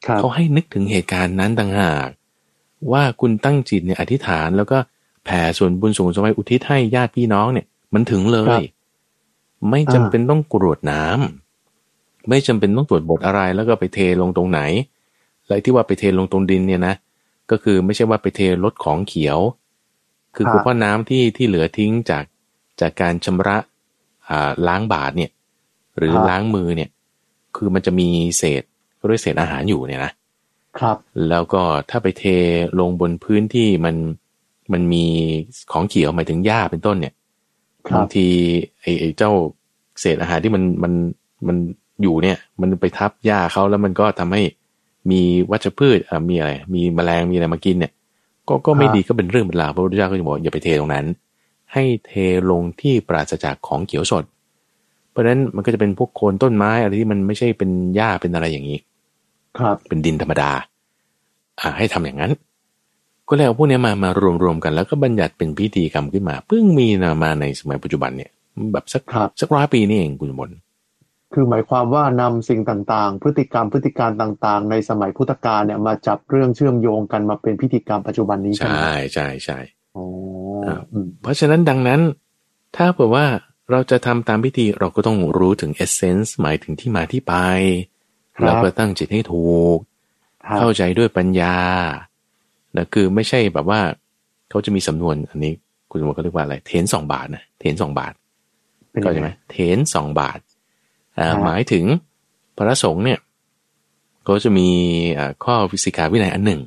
[0.05, 2.09] ครับเขาให้นึกถึงเหตุการณ์นั้นต่างหาก
[2.91, 4.78] ว่าคุณตั้งจิตเนี่ยอธิษฐานแล้วก็
[5.26, 8.61] แผ่ส่วนบุญส่งสมัยอุทิศให้ญาติพี่น้องเนี่ย มันถึงเลย
[9.69, 11.44] ไม่จำเป็นต้องกรวดน้ำ
[12.30, 14.61] ไม่จำเป็นต้องตรวจบทอะไรแล้วก็ไปเทลงตรงไหน
[15.47, 16.95] และที่ว่าไปเทลงตรงดินเนี่ยนะ
[17.51, 19.39] ก็คือไม่ใช่ว่าไปเทลดของเขียว
[20.36, 22.23] คือครับคือเพราะน้ำที่ที่เหลือทิ้งจาก
[22.82, 23.57] จากการชำระ
[24.30, 25.32] อ่าล้างบาทเนี่ย
[25.97, 26.89] หรือล้างมือเนี่ย
[27.55, 28.07] คือมันจะมี
[28.38, 28.63] เศษ
[28.99, 30.11] ก็เรียกเศษอาหารอยู่เนี่ยนะ
[30.78, 30.97] ครับ
[31.30, 32.23] แล้วก็ถ้าไปเท
[32.80, 33.95] ลงบนพื้นที่มัน
[34.73, 35.05] มันมี
[35.71, 37.13] ของเขียวหมายถึงหญ้าเป็นต้นเนี่ย
[37.88, 38.28] ครับบางที
[38.82, 39.32] ไอ้ไอ้เจ้า
[39.99, 40.93] เศษอาหารที่มันมัน
[41.47, 41.57] มัน
[42.01, 44.41] อยู่เนี่ย มันไปทับหญ้าเขาแล้วมันก็ทำให้
[45.11, 45.21] มี
[45.51, 47.91] วัชพืชอ่ามีอะไร มีแมลงมีอะไรมากินเนี่ย
[48.47, 51.05] ก็ก็ไม่ดีก็เป็นเรื่องเป็นราวพระพุทธเจ้าก็จะบอกอย่าไปเทตรงนั้น
[51.73, 52.13] ให้เท
[52.49, 54.23] ลงที่ปราศจากของเขียวสด
[55.11, 58.77] เพราะฉะนั้นมันก็จะเป็นพวกโคนต้นไม้อะไรที่มันไม่ใช่เป็นหญ้าเป็นอะไรอย่างนี้
[59.57, 60.51] ครับเป็นดินธรรมดา
[61.59, 62.31] อ่าให้ทำอย่างนั้น
[63.29, 64.09] ก็เลยเอาพวกเนี้ยมามา
[64.43, 68.31] รวมๆกันแล้วก็บัญญัติเป็นพิธีกรรมขึ้นมาเพิ่งมีนะมาในสมัยปัจจุบันเนี่ย
[68.73, 70.57] แบบสักครับสักร้อยปีนี่เองคุณมนต์
[71.34, 79.59] คือหมายความว่านำสิ่งต่าง ๆ พฤติกรรมพฤติการต่าง ๆ ในสมัยพุทธกาลเนี่ยมาจับเรื่องเชื่อมโยงกันมาเป็นพิธีกรรมปัจจุบันนี้ใช่ไหมใช่ใช่ใช่
[79.95, 80.05] อ๋อ
[80.67, 82.01] ครับอืมเพราะฉะนั้นดังนั้น
[82.76, 83.26] ถ้าเผื่อว่า
[83.71, 87.34] เราจะทำตามพิธีเราก็ต้องรู้ถึงเอเซนส์หมายถึงที่มาที่ไป
[88.43, 89.78] แล้วก็ตั้งจิตให้ถูก
[90.45, 91.57] ครับเข้าใจด้วยปัญญา
[92.78, 93.82] นะคือไม่ใช่แบบว่า
[94.49, 95.53] เขาจะมีสำนวนอันนี้
[95.89, 98.13] คุณสมมติเขาเรียกว่าอะไร เทนสองบาทนะเทนสองบาท
[98.91, 100.55] เป็นก็ยังใช่ไงไหมเทนสองบาทอ่าครับ
[101.43, 101.86] หมายถึง
[102.57, 103.20] พระสงฆ์เนี่ย
[104.28, 104.70] ก็จะมี
[105.20, 106.61] อ่าข้อฟิสิกาวินัยอันหนึ่ง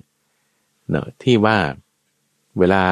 [0.90, 1.56] เนอะที่ว่า
[2.58, 2.84] เวลา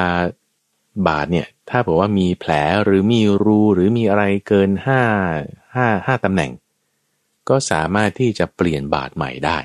[1.08, 2.52] บาทเนี่ย ถ้าบอกว่ามีแผล
[2.84, 5.00] หรือมีรูหรือมีอะไรเกินห้า
[5.76, 6.50] ห้าห้าตำแหน่ง
[7.48, 9.58] ก็สามารถที่จะเปลี่ยนบาทใหม่ได้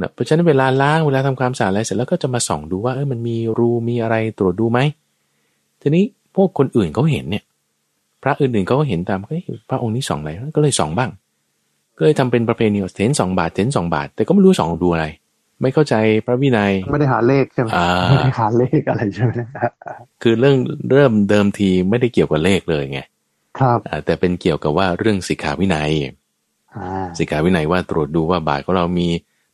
[0.00, 4.80] นะเพราะฉะนั้นเวลาล้างเวลาทำความสะอาดอะไรเสร็จแล้วก็จะมาส่องดูว่าเออมันมีรูมีอะไรตรวจดูไหม
[5.80, 6.04] ทีนี้
[6.34, 7.44] พวกคนอื่นเขาเห็นเนี่ย
[8.24, 11.10] พระอื่นๆเขาก็เห็นตามเฮ้ยพระองค์นี้ส่องอะไรก็เลยส่องบ้าง
[11.98, 15.06] ก็เลยทำเป็นประเพณีว่าเทนสองบาทเทนสองบาท แต่ก็ไม่รู้ส่องดูอะไร
[15.62, 15.94] ไม่เข้าใจ
[16.26, 19.32] พระวินัยไม่ได้หาเลขใช่ไหมอ่าไม่ได้หาเลขอะไรใช่ไหม
[20.22, 20.56] คือเรื่อง
[20.90, 23.00] เริ่มเดิมทีไม่ได้เกี่ยวกับเลขเลยไง
[23.58, 25.90] ครับอ่าแต่เป็นเกี่ยวกับว่าเรื่องสิกขาวินัย
[26.76, 29.08] อ่าสิกขาวินัยว่าตรวจดูว่าบาทของเรามี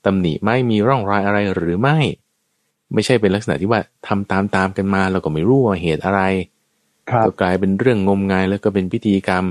[0.05, 1.99] ตำหนิไหม่มีร่องรอยอะไรหรือไม่
[2.95, 6.60] ไม่ใช่เป็นลักษณะที่ว่าทำตามตามๆกันมาเราก็ไม่รู้ว่าเหตุอะไรครับ
[7.27, 9.45] ก็กลายเป็นเรื่องงมงายแล้วก็เป็นพิธีกรรม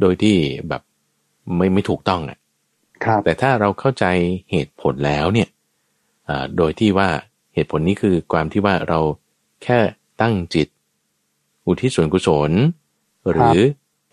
[0.00, 0.36] โดยที่
[0.68, 0.82] แบบ
[1.56, 2.38] ไม่ไม่ถูกต้องอะ
[3.04, 4.04] ครับแต่ถ้าเราเข้าใจ
[4.50, 5.48] เหตุผลแล้วเนี่ย
[6.28, 7.08] อ่าโดยที่ว่า
[7.54, 9.00] เหตุผลนี้คือความที่ว่าเรา
[9.62, 9.78] แค่
[10.20, 10.68] ตั้งจิต
[11.66, 12.50] อุทิศส่วนกุศล
[13.30, 13.58] หรือ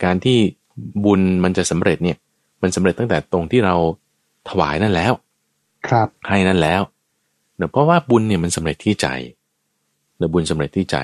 [0.03, 0.37] การที่
[1.05, 2.17] บุญมันจะสำเร็จเนี่ย
[2.61, 3.75] มันสำเร็จตั้งแต่ตรงที่เรา
[4.49, 5.13] ถวายนั่นแล้ว
[5.87, 6.81] ครับให้นั่นแล้ว
[7.57, 9.07] เนอะเพราะว่าบุญเนี่ยมันสำเร็จที่ใจ
[10.17, 10.97] เนอะบุญสำเร็จที่ใจ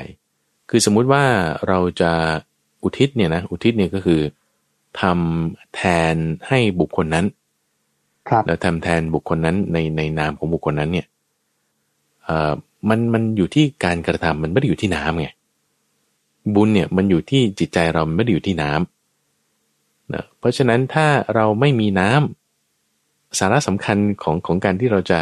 [0.69, 1.23] คือสมมุติว่า
[1.67, 2.11] เราจะ
[2.83, 4.21] อุทิศเนี่ยนะอุทิศเนี่ยก็คือ
[5.01, 5.81] ทำแท
[6.13, 6.15] น
[6.47, 7.25] ให้บุคคลนั้น
[8.27, 11.07] ครับแล้วทำแทนบุคคลนั้นในในนามของบุคคลนั้นเนี่ย
[12.23, 12.53] เอ่อ
[12.89, 15.27] มันมันอยู่ที่การกระทำมันไม่ได้อยู่ที่น้ำไง
[16.55, 25.19] บุญเนี่ยมันอยู่ที่จิตใจเรามันไม่ได้อยู่ที่น้ำนะเพราะฉะนั้นถ้าเราไม่มีน้ำสาระสำคัญของของการที่เราจะ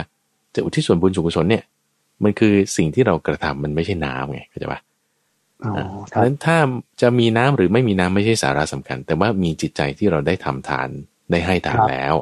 [0.55, 1.63] จะอุทิศส่วนบุญส่วนกุศลเนี่ย
[2.23, 4.79] มันคือสิ่งที่เรากระทำมันไม่ใช่น้ำไงเข้าใจปะ
[5.66, 6.57] อ๋ออ่าคเพรับราะฉะนั้นถ้า
[7.01, 10.89] จะมีน้ำหรือไม่มีน้ำไม่ใช่สาระสำคัญ แต่ว่ามีจิตใจที่เราได้ทำทาน
[11.32, 12.16] ได้ให้ทานแล้ว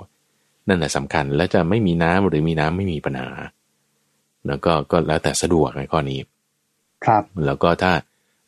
[0.68, 3.30] นั่นแหละสำคัญและจะไม่มีน้ำหรือมีน้ำไม่มีปัญหา
[4.48, 6.20] แล้วก็ก็แล้วแต่สะดวกในข้อนี้
[7.06, 7.94] ครับ แล้วก็ถ้า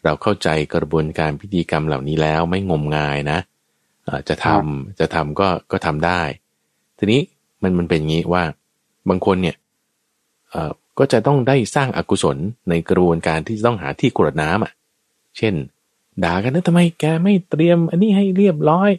[0.04, 3.40] เราเข้าใจกระบวนการพิธีกรรมเหล่านี้แล้วไม่งมงายนะ
[4.04, 6.22] เอ่อจะทำจะทำก็ก็ทำได้
[7.00, 7.22] ทีนี้
[7.62, 8.44] มันมันเป็นอย่างนี้ว่า
[9.10, 9.56] บางคนเนี่ย
[10.52, 12.38] เอ่อก็จะต้องได้สร้างอากุศล
[12.70, 14.74] ในกระบวนการที่จะต้องหาที่กรวดน้ำอะ
[15.38, 15.54] เช่น
[16.24, 18.90] ด่ากันนะทำไมแกไม่เตรียม อันนี้ให้เรียบร้อย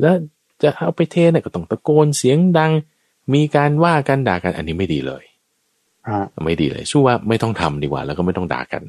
[0.00, 0.14] แล้ว
[0.62, 2.72] จะเอาไปเทเนี่ยก็ต้องตะโกนเสียงดัง
[3.34, 5.24] มีการว่ากันด่ากันอันนี้ไม่ดีเลย
[6.08, 8.82] ฮะไม่ดีเลยสู้ว่าไม่ต้องทำดีกว่า แล้วก็ไม่ต้องด่ากัน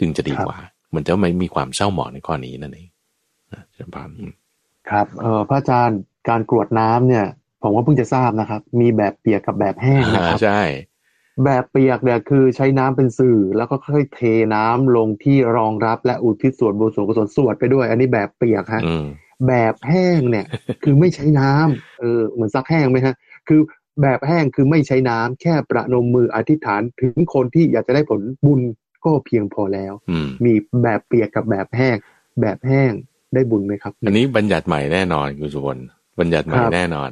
[0.00, 0.56] จึงจะดีกว่า
[0.94, 2.88] มันจะไม่มีความเศร้าหมองในข้อนี้นั่นเอง
[3.52, 4.32] นะเชิญพานอืม
[4.90, 7.26] ครับเออพระอาจารย์การกรวดน้ำเนี่ย
[7.62, 10.60] ผมว่าเพิ่งจะทราบนะครับ มีแบบเปียกกับแบบแห้งนะอ่าครับใช่
[11.44, 14.20] แบบเปียกเนี่ยคือใช้น้ำเป็นสื่อ แล้วก็ค่อยเท
[14.54, 19.06] น้ำลงที่รองรับและอุทิศส่วนบุญส่วนกุศลสวดไปด้วย อันนี้แบบเปียกฮะอืม
[19.48, 20.46] แบบแห้งเนี่ย
[20.82, 23.14] คือไม่ใช้น้ำเออเหมือนซักแห้งไหมฮะ
[23.48, 23.60] คือ
[24.02, 28.60] แบบแห้งคือไม่ใช้น้ำแค่ประนมมืออธิษฐานถึงคนที่อยากจะได้ผลบุญ
[29.04, 31.96] ก็เพียงพอแล้วอืมมีแบบเปียกกับแบบแห้ง
[32.40, 32.92] แบบแห้ง
[33.34, 35.80] ได้บุญไหมครับ อันนี้บัญญัติใหม่แน่นอนคุณสุวรรณ
[36.20, 37.10] บัญญัติใหม่ครับแน่นอน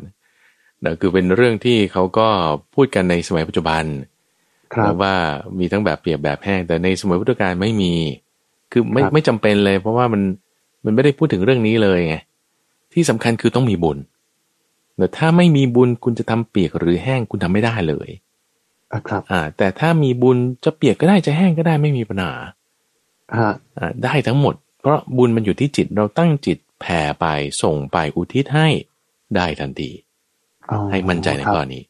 [0.84, 2.26] นะคือเป็นเรื่องที่เขาก็
[2.74, 3.82] พูดกันในสมัยปัจจุบัน
[4.74, 5.14] ครับนะว่า
[5.58, 7.92] มีทั้งแบบเปียกแบบแห้ง แต่ในสมัยพุทธกาลไม่มี
[8.72, 10.22] คือไม่ครับไม่จำเป็นเลย เพราะว่ามัน
[10.84, 12.16] มันไม่ได้พูดถึงเรื่องนี้เลยไง
[12.92, 13.98] ที่สำคัญคือต้องมีบุญ
[14.96, 18.08] แต่ถ้าไม่มีบุญคุณจะทำเปียกหรือแห้งคุณทำไม่ได้เลย
[18.92, 22.32] อะครับ อ่า แต่ถ้ามีบุญจะเปียกก็ได้จะแห้งก็ได้ไม่มีปัญหา
[23.38, 27.26] ฮะอ่าได้ทั้งหมด เพราะบุญมันอยู่ที่จิตเราตั้งจิตแผ่ไป
[27.62, 28.68] ส่งไปอุทิศให้
[29.36, 29.90] ได้ทันที
[30.70, 31.82] อ๋อให้มั่นใจในครับข้อนี้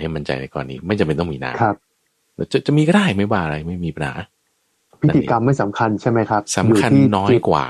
[0.00, 1.83] ให้มั่นใจในข้อนี้ไม่จำเป็นต้องมีน้ครับำ
[2.52, 4.14] จะจะมีก็ได้ไม่ว่าอะไรไม่มีปัญหา
[5.02, 7.66] พิธีกรรมไม่สำคัญใช่ไหมครับสำคัญที่น้อยจิตกว่า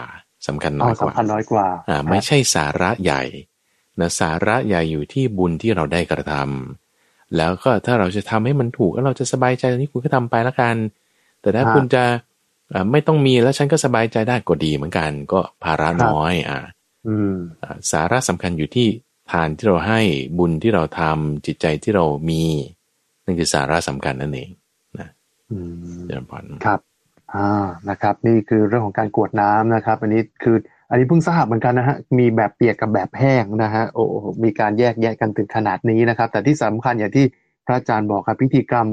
[0.49, 3.23] สำคัญน้อ๋ออยกว่าสำคัญน้อยกว่าอ่า ไม่ใช่สาระใหญ่
[4.01, 10.77] นะสาระใหญ่อยู่ที่บุญที่เราได้กระทำแล้วก็ถ้าเราจะทำให้มันถูกแล้วเราจะสบายใจตรงนี้คุณก็ทำไปละกัน
[11.41, 12.05] แต่ถ้าครับคุณจะ
[12.73, 16.59] อ่าไม่ต้องมีแล้วฉันก็สบายใจได้ก็ดีเหมือนกัน ก็ภาระครับน้อยอ่า
[17.07, 18.89] อืมอ่าสาระสำคัญอยู่ที่
[19.31, 20.01] ทานที่เราให้
[20.39, 22.45] บุญที่เราทำจิตใจที่เรามี
[23.25, 24.51] นั่นคือสาระสำคัญนั่นเอง
[25.01, 25.09] นะ
[25.51, 25.59] อื
[25.95, 26.81] มเจริญพรครับ
[27.35, 27.49] อ่า
[27.91, 30.57] นะครับ นี่คือเรื่องของการกรวดน้ำนะครับ อันนี้คือ
[30.91, 37.27] อันนี้เพิ่งทราบเหมือนกันนะฮะ มีแบบเปียกกับแบบแห้งนะฮะ โอ้โหมีการแยกแยะกันถึงขนาดนี้นะครับ แต่ที่สำคัญอย่างที่
[37.67, 38.87] พระอาจารย์บอกครับพิธีกรรม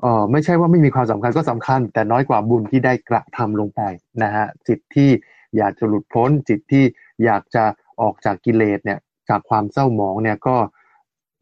[0.00, 3.80] เอ่อไม่ใช่ว่าไม่มีความสำคัญก็สำคัญ แต่น้อยกว่าบุญที่ได้กระทำลงไป
[4.22, 5.10] นะฮะจิตที่
[5.56, 6.84] อยากจะหลุดพ้นจิตที่
[7.24, 7.64] อยากจะ
[8.00, 10.56] ออกจากกิเลสเนี่ย จากความเศร้าหมองเนี่ยก็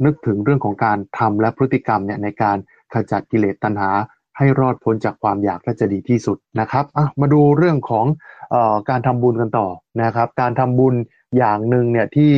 [0.04, 2.56] นึกถึงเรื่องของการทำและพฤติกรรมเนี่ยในการ
[2.92, 3.90] ขจัดกิเลสตัณหา
[4.38, 8.06] ให้รอดพ้นจากความอยากและจะดีที่สุดนะครับอะมาดูเรื่องของ
[8.50, 9.68] เอ่อการทำบุญกันต่อ
[10.02, 10.94] นะครับ การทำบุญ
[11.38, 12.32] อย่างหนึ่งเนี่ยที่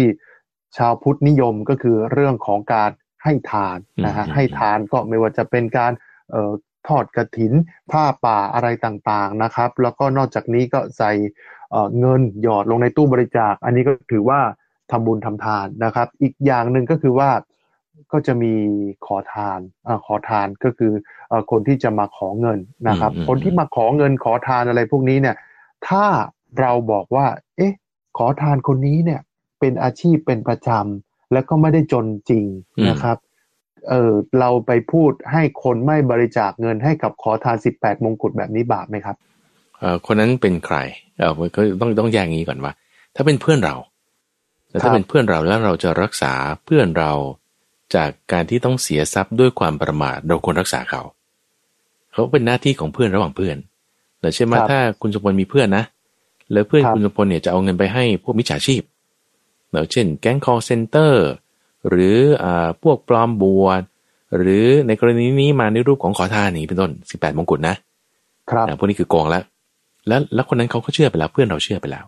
[0.76, 2.90] ชาวพุทธนิยมก็คือเรื่องของการ
[3.24, 5.92] ให้ทานนะฮะอืมให้ทานก็ไม่ว่าจะเป็นการ
[6.30, 6.52] เอ่อ
[6.88, 7.52] ทอดกระถิน
[7.90, 11.12] ผ้าป่าอะไรต่างๆนะครับ แล้วก็นอกจากนี้ก็ใส่
[11.70, 14.40] เอ่อเงินหยอดลงในตู้บริจาค อันนี้ก็ถือว่า
[14.90, 17.30] ทำบุญทำทานนะครับ อีกอย่างหนึ่งก็คือว่า
[18.12, 18.52] ก็จะมี
[19.06, 20.92] ขอทานอาขอทานก็คือ
[21.28, 25.36] เอ่อคนที่จะมาขอเงินนะครับอืมอืมคนที่มาขอเงินขอทานอะไรพวกนี้เนี่ย
[25.88, 26.04] ถ้า
[26.60, 27.26] เราบอกว่า
[27.56, 27.72] เอ๊ะ
[28.18, 29.20] ขอทานคนนี้เนี่ย
[29.60, 32.44] เป็นอาชีพเป็นประจำแล้วก็ไม่ได้จนจริง
[32.88, 33.16] นะครับ
[33.88, 39.16] เออเราไปพูดให้คนไม่บริจาคเงินให้กับขอทานสิบแปดมงกุฎแบบนี้บาปไหมครับ
[39.78, 40.76] เอ่อคนนั้นเป็นใคร
[41.18, 42.72] เออก็ต้องต้องแยกงี้ก่อนว่า
[43.16, 43.74] ถ้าเป็นเพื่อนเรา
[44.70, 46.32] แต่ครัถ้าบเป็นเพื่อนเราแล้วเราจะรักษา
[46.64, 47.12] เพื่อนเรา
[47.94, 51.02] จากการที่ต้องเสียทรัพย์ด้วยความประมาทเราควรรักษาเขา
[52.12, 53.56] เขาเป็นหน้าที่ของเพื่อนระหว่างเพื่อน
[54.20, 55.84] แต่เช่นว่าครับถ้าคุณสมพลมีเพื่อนนะ
[56.52, 58.82] แล้วเพื่อนครับคุณสมพลเนี่ยจะเอาเงินไปให้พวกมิจฉาชีพ
[59.70, 61.12] เนาะเช่น แก๊ง call center
[61.88, 63.82] หรืออ่าพวกปลอมบวช
[64.36, 67.74] หรือในกรณีนี้มาในรูปของขอทานอย่างนี้เป็นต้น18มงกุฎนะ
[68.50, 69.42] ครับอ่าพวกนี้คือโกงแล้ว
[70.08, 72.04] แล้วแล้วคนนั้นเขาก็เชื่อไปแล้วเพื่อนเราเชื่อไปแล้ว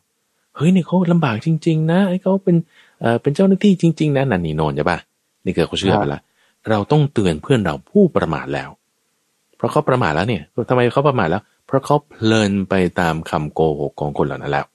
[0.57, 2.57] เฮ้ยเนี่ยเขาลำบากจริง ๆ นะไอ้เขาเป็น
[3.01, 4.99] เอ่อเป็นเจ้าหน้าที่จริง ๆ นะนันนี่โนนใช่ปะ
[5.45, 6.23] นี่คือเขาเชื่อไปแล้ว
[6.71, 8.71] เราต้องเตือนเพื่อนเราผู้ประมาทแล้ว
[9.57, 14.67] เพราะเขาประมาทแล้วเนี่ยทำไมเขาประมาทแล้ว เพราะเขาเพลินไปตามคำโกหกของคนเหล่านั้นแล้ว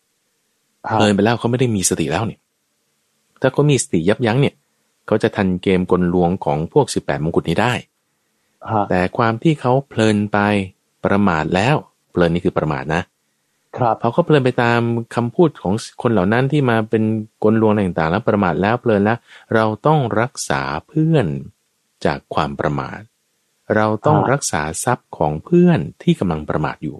[0.87, 2.39] ครัเพบลินไปแล้วเขาไม่ได้มีสติแล้วเนี่ย
[3.41, 4.55] ถ้าเขามีสติยับยั้งเนี่ย
[5.07, 7.73] เขาจะทันเกมกลลวงของพวก18มงกุฎนี้ได้
[8.71, 10.39] ฮะแต่ความที่เขาเพลินไป
[11.05, 11.75] ประมาทแล้ว
[12.11, 13.01] เพลินนี่คือประมาทนะ
[13.77, 14.79] ครับเขาก็เพลินไปตาม
[15.15, 17.03] คำพูดของคนเหล่านั้นที่มาเป็น
[17.43, 19.17] กลลวงอะไรต่างๆ แล้วประมาทแล้วเพลินแล้ว
[19.55, 21.25] เราต้องรักษาเพื่อน
[22.05, 22.99] จากความประมาท
[23.75, 26.97] เราต้องอ่ารัรักษาทรัพย์ของเพื่อนที่กำลังประมาทอยู่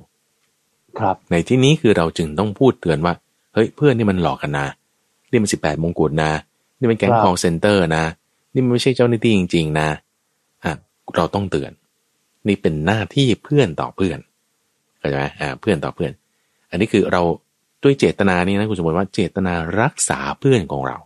[1.00, 3.14] ครับ ในที่นี้คือเราจึงต้องพูดเตือนว่า
[3.54, 4.68] เฮ้ยเพื่อนนี่มันหลอกกันนะ
[5.32, 6.32] นี่มันสิบแปดมงกุฎนะ
[6.80, 8.04] นี่เป็นแก๊งครับคอลเซ็นเตอร์นะ
[8.54, 9.90] นี่มันไม่ใช่เจ้าหน้าที่จริง ๆ นะ
[10.64, 10.74] อะ
[11.16, 11.72] เราต้องเตือน
[12.48, 14.20] นี่เป็นหน้าที่เพื่อนต่อเพื่อน
[15.00, 16.12] เข้าใจไหมอ่าเพื่อนต่อเพื่อน
[16.70, 17.22] อันนี้คือเรา
[17.84, 20.98] ด้วยเจตนานี่นะคุณสมบัติว่าเจตนารักษาเพื่อนของเรา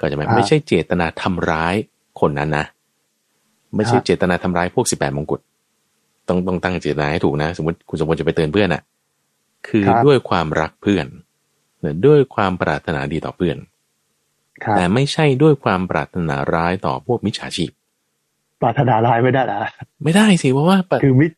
[0.00, 1.74] ก็จะไหมครับไม่ใช่เจตนาทำร้าย
[2.20, 2.66] คนนั้นนะ
[3.76, 5.40] ไม่ใช่ครับเจตนาทำร้ายพวกสิบแปดมงกุฎ
[6.28, 8.82] ต้องต้องตั้งเจตนาให้ถูกนะ สมมติคุณสมบัติจะไปเตือนเพื่อนอะ
[9.68, 11.06] คือครับด้วยความรักเพื่อน
[11.80, 13.56] หรือด้วยความปรารถนาดีต่อเพื่อน
[14.64, 17.70] ครับแต่ไม่ใช่ด้วยความปรารถนาร้ายต่อพวกมิจฉาชีพ
[18.62, 19.70] ปรารถนาร้ายไม่ได้นะ
[20.02, 21.30] ไม่ได้สิเพราะว่าปะคือมิจ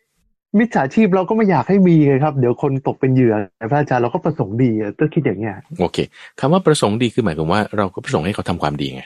[0.59, 3.35] มิจฉาชีพเราก็ไม่อยากให้มีไงครับ เดี๋ยวคนตกเป็นเหยื่อ
[3.71, 5.97] พระอาจารย์เราก็ประสงค์ดีอะก็คิดอย่างเงี้ยโอเค
[6.41, 9.03] คำว่าประสงค์ดีคือหมายความว่าเราก็ประสงค์ให้เขาทำความดีไง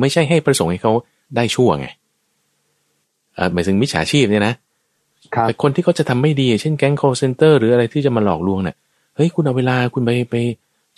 [0.00, 0.92] ไม่ใช่ให้ประสงค์ให้เขา
[1.36, 1.86] ได้ชั่วไง
[3.34, 4.54] เอ่อหมายถึงมิจฉาชีพเนี่ยนะ
[5.34, 8.76] ครับแต่คนที่เขาจะทำไม่ดี เช่นแก๊ง call center หรืออะไรที่จะมาหลอกลวงเนี่ย
[9.16, 10.34] เฮ้ยคุณเอาเวลาคุณไปไป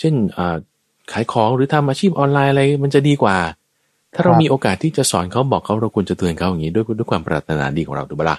[0.00, 0.56] เช่นอ่า
[1.12, 3.36] ขายของหรือทำอาชีพออนไลน์อะไรมันจะดีกว่า
[4.14, 8.38] ถ้าเราครับมีโอกาสที่จะสอนเขาบอกเขาเราควรจะเตือนเขาอย่างนี้ด้วยด้วยความปรารถนาดีของเราถูกปะล่ะฮ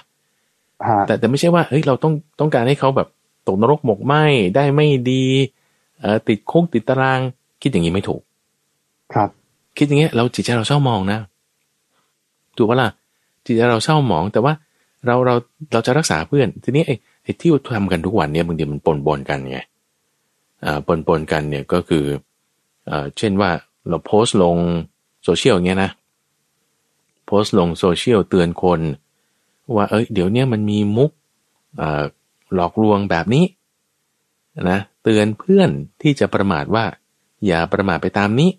[1.06, 3.08] แต่แต่ไม่ใช่ว่าเฮ้ยเราต้องต้องการให้เขาแบบ
[3.46, 4.14] ตกนรกหมกไหม
[4.56, 5.24] ได้ไม่ดี
[6.00, 7.20] เอ่อติดคุกติดตาราง
[7.62, 8.22] คิดอย่างนี้ไม่ถูก
[9.14, 9.28] ครับ
[9.78, 11.18] คิดอย่างเงี้ย เราจิตใจเราเศร้ามองนะ
[12.56, 12.90] ถูกปะล่ะ
[13.44, 14.52] จิตใจเราเศร้าหมองแต่ว่า
[15.06, 15.34] เราเรา
[15.72, 19.58] เราจะรักษาเพื่อน ทีนี้ไอ้ไอ้ที่ทำกันทุกวันเนี่ยบางทีมันปนปนๆกันไง
[20.64, 22.04] อ่าปนปนๆกันเนี่ยก็คือ
[22.86, 23.50] เอ่อเช่นว่า
[23.88, 24.56] เราโพสต์ลง
[25.24, 25.90] โซเชียลอย่างเงี้ยนะ
[27.26, 28.80] โพสต์ลงโซเชียลเตือนคน
[29.76, 31.10] ว่าเอ้ยเดี๋ยวเนี้ยมันมีมุก
[31.78, 32.04] เอ่อ
[32.54, 33.44] หลอกลวงแบบนี้
[34.70, 35.70] นะเตือนเพื่อน
[36.02, 36.84] ที่จะประมาทว่า
[37.46, 38.50] อย่าประมาทไปตามนี้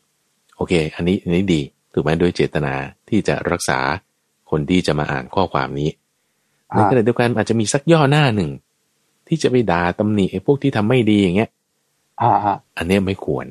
[0.56, 1.62] โอเค อันนี้อันนี้ดี
[1.94, 2.74] ถูกไหมโดยเจตนา
[3.10, 3.80] ที่จะรักษา
[4.50, 5.90] คนที่จะมาอ่านข้อความนี้
[6.72, 8.52] ในฮะขณะเดียวกันอาจจะมีสักย่อหน้าหนึ่ง
[9.28, 11.50] ที่จะไปด่าตำหนิไอ้พวกที่ทำไม่ดีอย่างเงี้ย
[12.24, 13.46] ฮะฮะอันเนี้ยไม่ควร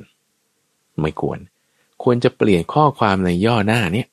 [1.02, 1.38] ไม่ควร
[2.02, 4.06] ควรจะเปลี่ยนข้อความในย่อหน้าเนี่ย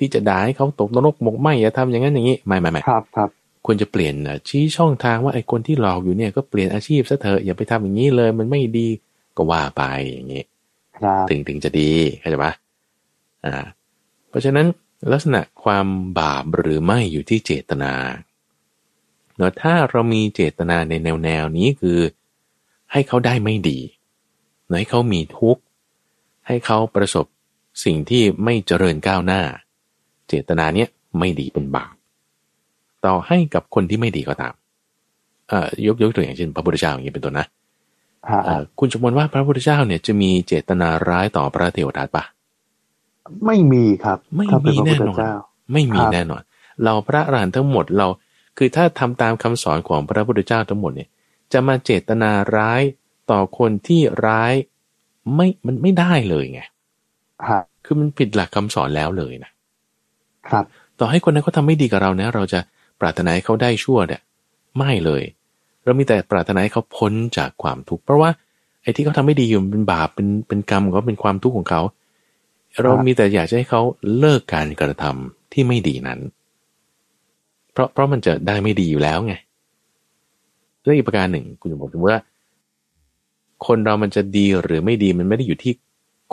[0.00, 3.30] ที่จะด่าให้เขาตกนรกหมกไหมอย่าทำอย่างนั้นอย่างนี้ไม่ไม่ไม่ครับครับ
[3.66, 8.88] ควรจะเปลี่ยนน่ะชี้ช่องทางว่าไอ้คนที่หลอกอยู่เนี่ยก็เปลี่ยนอาชีพซะเถอะอย่าไปทำอย่างนี้เลยมันไม่ดี
[9.36, 9.82] ก็ว่าไป
[10.12, 10.44] อย่างนี้
[10.98, 12.52] ครับถึงถึงจะดีเข้าใจปะ
[13.44, 13.54] อ่า
[14.28, 14.66] เพราะฉะนั้น
[15.12, 15.86] ลักษณะความ
[16.18, 17.92] บาปหรือไม่อยู่ที่เจตนา
[19.36, 21.98] เนาะถ้าเรามีเจตนาในแนวแนวนี้คือ
[22.92, 23.78] ให้เขาได้ไม่ดี
[24.78, 25.62] ให้เขามีทุกข์
[26.46, 27.26] ให้เขาประสบ
[27.84, 29.42] สิ่งที่ไม่เจริญก้าวหน้า
[30.30, 31.94] เจตนาเนี้ยไม่ดีเป็นบาป
[33.04, 34.54] ต่อให้กับคนที่ไม่ดีก็ตาม
[35.48, 37.46] เอ่อยกยกตัวอย่างเช่น พระพุทธเจ้าอย่างนี้เป็นต้นนะ
[38.30, 42.24] ฮะเอ่อคุณสมมติว่าพระพุทธเจ้าเนี่ยจะมีเจตนาร้ายต่อพระเทวทัตปะ
[43.46, 45.32] ไม่มีครับ ไม่ถ้าเป็มีพระแน่พุทธนอนเจ้า
[45.72, 46.42] ไม่มีครับแน่นอน
[46.84, 48.06] เราพระอรหันต์ทั้งหมดเรา
[48.58, 51.08] คือถ้าทำตามคำสอนของพระพุทธเจ้าทั้งหมดเนี่ย
[51.52, 52.82] จะมาเจตนาร้าย
[53.30, 54.54] ต่อคนที่ร้าย
[55.34, 56.60] ไม่มันไม่ได้เลยไง
[57.48, 59.50] ฮะคือมันผิดหลักคำสอนแล้วเลยนะ
[60.48, 60.64] ครับ
[61.00, 62.60] ต่อให้คนนั้นเขาทำไม่ดีกับเรานะ เราจะ
[63.00, 64.20] ปรารถนาให้เขาได้ชั่วเนี่ย
[64.78, 65.22] ไม่เลย
[65.84, 68.30] เรามีแต่ปรารถนาให้เขาพ้นจากความทุกข์เพราะว่า
[68.82, 71.82] ไอ้ที่เขาทำไม่ดีอยู่มันเป็นบาปเป็นเป็นกรรมของเขาเป็นความทุกข์ของเขา
[72.82, 73.82] เรามีแต่อยากจะให้เขา
[74.18, 76.20] เลิกการกระทำที่ไม่ดีนั้น
[77.72, 79.34] เพราะเพราะมันจะได้ไม่ดีอยู่แล้วไง
[80.82, 82.16] เรื่องอีกประการหนึ่งคุณจะบอกถึงว่า
[83.66, 85.72] คนเรามันจะดีหรือไม่ดีมันไม่ได้อยู่ที่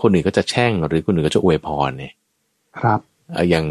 [0.02, 2.14] คนอื่นก็จะแช่งหรือคนอื่นก็จะอวยพรเนี่ย
[2.80, 3.66] ครับเอ่ออย่าง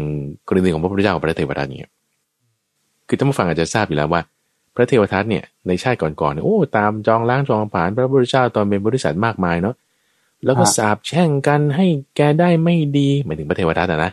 [0.47, 1.91] กรณีของพระพุทธเจ้ากับพระเทวทัตเนี่ย
[3.07, 4.21] คือท่านผู้ฟังอาจจะทราบอยู่แล้วว่า
[4.75, 9.75] พระเทวทัตเนี่ยในชาติก่อนๆเนี่ยโอ้ตามจองล้างจองผลานพระพุทธเจ้าตอนเป็นบริษัทมากมายเนาะ
[10.45, 11.85] แล้วก็ฮะสาบแช่งกันให้
[12.15, 14.11] แกได้ไม่ดีหมายถึงพระเทวทัตอะนะ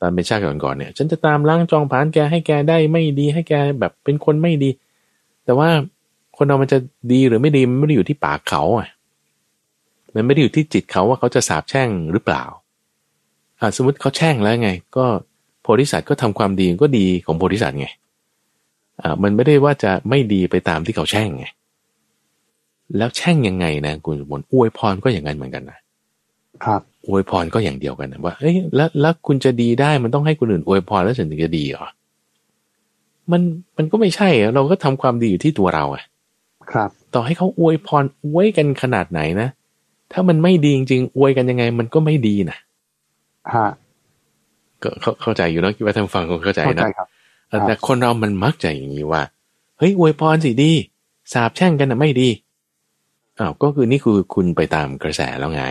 [0.00, 4.70] ตอนเป็นชาติก่อนๆเนี่ย ฉันจะตามล้างจองผลานแกให้แกได้ไม่ดีให้แกแบบเป็นคนไม่ดี
[5.44, 5.68] แต่ว่า
[6.36, 6.78] คนเรามันจะ
[7.12, 8.88] ดีหรือไม่ดีมันไม่ได้อยู่ที่ปากเขาอะ
[10.14, 12.65] มันไม่ได้อยู่ที่จิตเขาว่าเขาจะสาบแช่งหรือเปล่าอ่า
[13.76, 15.06] สมมติเขาแช่งแล้วไง ก็
[15.62, 17.88] โพธิสัตว์ก็ทำความดีก็ดีของโพธิสัตว์ไง
[19.02, 21.46] อ่ามันไม่ได้ว่าจะไม่ดีไปตามที่เขาแช่งไง
[22.96, 25.78] แล้วแช่งยังไงนะคุณสมบัติอวยพรก็อย่างนั้นเหมือนกันนะ
[26.64, 31.86] ครับอวยพรก็อย่างเดียวกันนะว่าเอ้ยแล้วแล้วคุณจะดีได้มันต้องให้คนอื่นอวยพรแล้วถึงจะดีเหรอ
[33.32, 33.42] มัน
[33.76, 36.04] มันก็ไม่ใช่อะเราก็ทำความดีอยู่ที่ตัวเราอะ
[36.70, 39.48] ครับ ต่อให้เขาอวยพรอวยกันขนาดไหนนะ
[40.12, 42.58] ถ้ามันไม่ดีจริงๆอวยกันยังไง มันก็ไม่ดีนะ
[43.54, 43.68] ฮะ
[44.82, 47.08] ก็เข้าเข้าใจอยู่เนอะคิดว่าท่านฟังคงเข้าใจเข้าใจนะครับ
[47.48, 49.22] เออครับแต่คนเรามันมักจะอย่างนี้ว่า
[49.78, 50.72] เฮ้ยอวยพรสิดี
[51.32, 52.28] สาบแช่งกันนะไม่ดี
[53.38, 55.64] อ้าวก็คือนี่คือคุณไปตามกระแสแล้วไง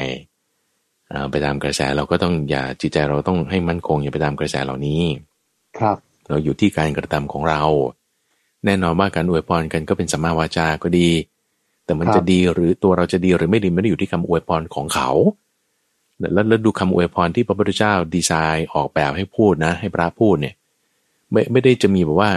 [1.12, 5.02] อ่าไปตามกระแสเราก็ต้องอย่าจิตใจเราต้องให้มั่นคงอย่าไปตามกระแสเหล่านี้
[5.78, 5.98] ครับ
[6.30, 7.62] เราอยู่ที่การกระทำของเรา
[8.66, 11.10] แน่นอนว่าการอวยพรกันก็เป็นสัมมาวาจาก็ดี
[11.86, 15.10] แต่มันครับจะดีหรือตัวเราจะดีหรือไม่ดีไม่ได้อยู่ที่คำอวยพรของเขา
[16.34, 20.54] แล้วแล้วดูคำอวยพรที่พระพุทธเจ้าดีไซน์ออกแบบให้พูดนะ ให้พระพูดเนี่ย
[21.32, 22.32] ไม่ไม่ได้จะมีแบบว่า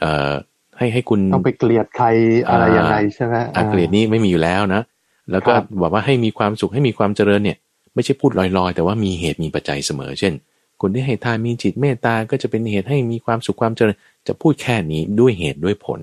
[0.00, 0.32] เอ่อ
[0.78, 2.06] ให้ให้คุณต้องไปเกลียดใคร
[2.48, 4.82] อะไรยังไงใช่ไหมอาเกลียดนี้ไม่มีอยู่แล้วนะ
[5.30, 7.58] แล้วก็ครับบอกว่าให้มีความสุขให้มีความเจริญเนี่ย
[7.94, 10.32] ไม่ใช่พูดลอยๆ แต่ว่ามีเหตุมีปัจจัยเสมอ เช่น
[10.80, 16.00] คนที่ให้ทานมีจิตเมตตาก็จะเป็นเหตุให้มีความสุขความเจริญ จะพูดแค่นี้ด้วยเหตุด้วยผล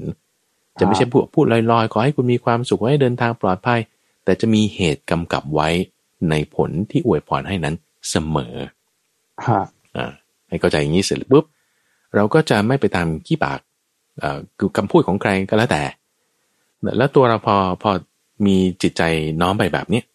[0.80, 3.80] จะไม่ใช่พูดพูดลอยๆ ขอให้คุณมีความสุขขอให้เดินทางปลอดภัย
[4.24, 5.70] แต่จะมีเหตุกำกับไว้
[6.30, 7.76] ในผลที่อวยพรให้นั้น
[8.10, 8.56] เสมอ
[9.48, 9.62] ฮะ
[9.96, 10.12] อ่า
[10.50, 11.46] ให้เข้าใจอย่างนี้เสร็จปุ๊บ
[12.16, 13.60] เราก็จะไม่ไปตามขี้ปาก
[14.20, 15.84] เอ่อคือคำพูดของใครก็แล้วแต่
[16.98, 17.92] แล้วตัวเราพอพอ
[18.46, 19.04] มีจิตใจ
[19.42, 20.06] น้อมไปแบบเนี้ย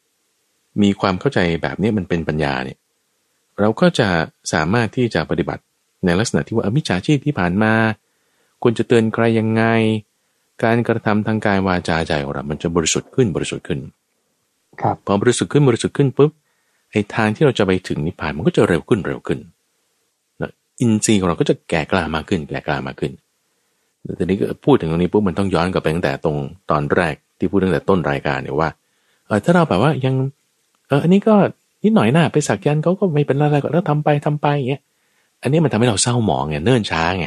[0.83, 2.79] มีความเข้าใจแบบเนี้ยมันเป็นปัญญาเนี่ย
[3.61, 4.09] เราก็จะ
[4.53, 5.63] สามารถที่จะปฏิบัติ
[6.05, 7.73] ในลักษณะที่ว่าเออมิจฉาชีพที่ผ่านมา
[8.63, 9.65] ควรจะเตือนใครยังไง
[10.65, 13.81] การกระทำทางกายวาจาใจของเรา มันจะบริสุทธิ์ขึ้นบริสุทธิ์ขึ้น
[14.83, 16.31] ครับพอบริสุทธิ์ขึ้นบริสุทธิ์ขึ้นปุ๊บ
[16.91, 19.39] ไอ้ทางที่เราจะไปถึงนิพพานมันก็จะเร็วขึ้นเร็วขึ้น
[20.41, 20.51] นะ
[20.81, 23.13] อินทรีย์ของเราก็จะแก่กล้ามากขึ้น แก่กล้ามากขึ้น
[24.17, 26.37] แต่นี้ก็พูดถึงตรงนี้ปุ๊บมันต้องย้อนกลับไปตั้งแต่ตรง
[26.71, 28.71] ตอนแรกที่พูดตั้งแต่ต้นรายการเนี่ยว่า
[29.27, 30.15] เออถ้าเราแบบว่ายัง
[30.89, 31.35] เอออันนี้ก็
[31.85, 34.83] นิดหน่อยนะไปสักยันต์เขาก็ไม่เป็นอะไรก็แล้วทำไปทำไปอย่างเงี้ย
[35.43, 37.27] อันนี้มันทำให้เราเศร้าหมองไงเนิ่นช้าไง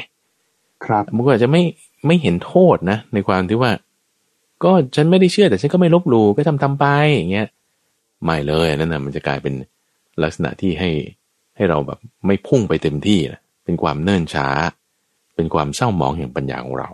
[0.86, 1.62] ครับมันก็อาจจะไม่
[2.08, 3.72] ไม่เห็นโทษนะ ในความที่ว่า
[4.64, 6.86] ก็ฉันไม่ได้เชื่อแต่ฉันก็ไม่ลบหลู่ก็ทำทำไป
[7.16, 7.47] อย่างเงี้ย
[8.24, 9.53] ไม่เลยนั่นนะมันจะกลายเป็น
[10.24, 10.91] ลักษณะที่ให้
[11.55, 14.47] ให้เราแบบไม่พุ่งไปเต็มที่นะเป็นความเนิ่นช้า
[15.36, 16.89] เป็นความเศร้าหมองแห่งปัญญาของเรา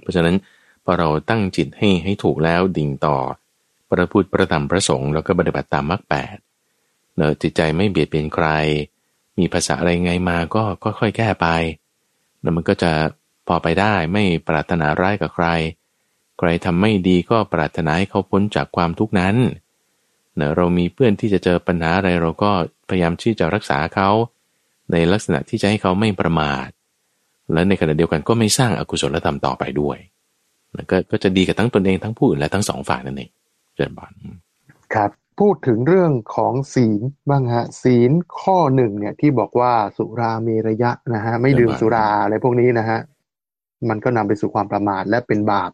[0.00, 0.36] เพราะฉะนั้น
[0.84, 3.16] พอเราตั้งจิตให้ให้ถูกแล้วดิ่งต่อ
[3.88, 6.36] พระพุทธพระธรรมพระสงฆ์แล้วก็ปฏิบัติตามมรรคแปด
[7.16, 8.46] เนอจิตใจไม่เบียดเบียนใคร
[9.38, 11.46] มีภาษาอะไรไงมาก็ค่อยๆแก้ไป
[12.40, 12.92] แล้วมันก็จะ
[13.46, 15.46] พอไปได้ไม่ปรารถนาร้ายกับใคร
[16.38, 19.36] ใครทำไม่ดีก็ปรารถนาให้เขาพ้นจากความทุกข์นั้น
[20.36, 22.50] เนะเรามีเพื่อนที่จะเจอปัญหาอะไรเราก็
[22.88, 24.10] พยายามที่จะรักษาเขา
[24.92, 26.68] ในลักษณะที่จะให้เขาไม่ประมาท
[27.52, 29.98] และในขณะเดียวกันก็ไม่สร้างอากุศลธรรมต่อไปด้วย
[30.76, 33.30] นะกก็จะดีกับทั้งตนเองทั้งผู้อื่นและทั้งสองฝ่ายนั่นเอง
[33.74, 34.12] เจริญบาน
[34.94, 35.10] ครับ
[35.40, 38.10] พูดถึงเรื่องของศีลบ้างฮะศีล
[38.40, 42.98] ข้อหนึ่งเนี่ยที่บอกว่าสุรามีระยะนะฮะไม่ดื่มสุราอะไรพวกนี้นะฮะ
[43.88, 45.70] มันก็นำไปสู่ความประมาทและเป็นบาป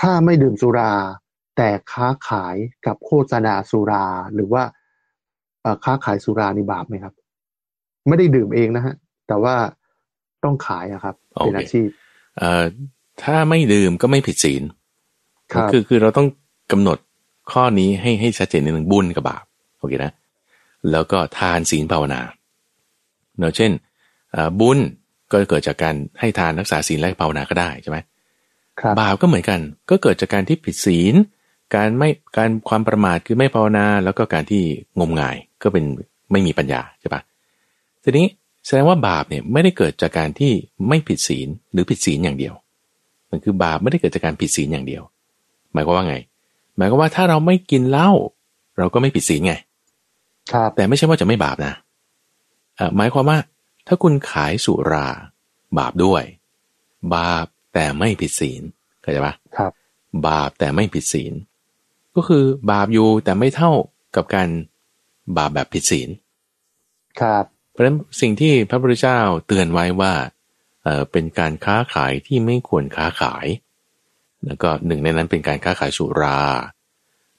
[0.00, 0.92] ถ้าไม่ดื่มสุรา
[1.56, 4.62] แต่ค้าขายกับโฆษณาสุรา หรือว่า
[5.84, 7.14] ค้าขายสุรานี่บาปไหมครับ
[8.08, 8.94] ไม่ได้ดื่มเองนะฮะ
[9.28, 9.54] แต่ว่า
[10.44, 11.88] ต้องขายอะครับเป็นอาชีพ
[12.38, 12.64] เอ่อ
[13.22, 14.62] ถ้าไม่ดื่มก็ไม่ผิดศีล
[15.72, 16.28] คือคือเราต้อง
[16.72, 16.98] กำหนด
[17.52, 19.44] ข้อนี้ให้ให้ชัดเจนในหนึ่งบุญกับบาป
[19.78, 20.12] โอเคนะ
[20.90, 22.20] แล้วก็ทานศีลภาวนา
[23.38, 23.70] เนาะเช่น
[24.60, 24.78] บุญ
[25.30, 27.98] ก็เกิดจากการให้ทานรักษาศีลและภาวนาก็ได้ใช่ไหม
[29.00, 29.60] บาปก็เหมือนกัน
[29.90, 31.14] ก็เกิดจากการที่ผิดศีล
[31.74, 34.62] การไม่การความประมาทคือไม่ภาวนา แล้วก็การที่
[35.00, 35.84] งมงายก็เป็น
[36.32, 37.22] ไม่มีปัญญาใช่ปะ
[38.02, 38.26] ทีนี้
[38.66, 40.52] แสดงว่าบาปเนี่ยไม่ได้เกิดจากการที่
[40.88, 42.54] ไม่ผิดศีลหรือผิดศีลอย่างเดียว
[43.30, 45.02] มันคือบาปไม่ได้เกิดจากการผิดศีลอย่างเดียว
[45.72, 46.16] หมายความว่าไง
[46.76, 48.10] หมายความว่าถ้าเราไม่กินเหล้า
[48.78, 49.54] เราก็ไม่ผิดศีลไง
[50.52, 51.74] ครับ แต่ไม่ใช่ว่าจะไม่บาปนะ
[52.96, 53.38] หมายความว่า
[53.86, 55.06] ถ้าคุณขายสุรา
[55.78, 56.22] บาปด้วย
[57.14, 58.62] บาป แต่ไม่ผิดศีล
[59.00, 59.72] เข้าใจปะครับ
[60.26, 61.32] บาปแต่ไม่ผิดศีล
[62.16, 63.72] ก็คือบาปอยู่แต่ไม่เท่า
[64.16, 64.48] กับการ
[65.36, 66.08] บาปแบบผิดศีล
[67.20, 70.12] ครับ เพราะฉะนั้นสิ่งที่พระพุทธเจ้าเตือนไว้ว่า
[70.82, 73.46] เออเป็นการค้าขายที่ไม่ควรค้าขาย
[74.44, 76.40] แล้วก็หนึ่งในนั้นเป็นการค้าขายสุรา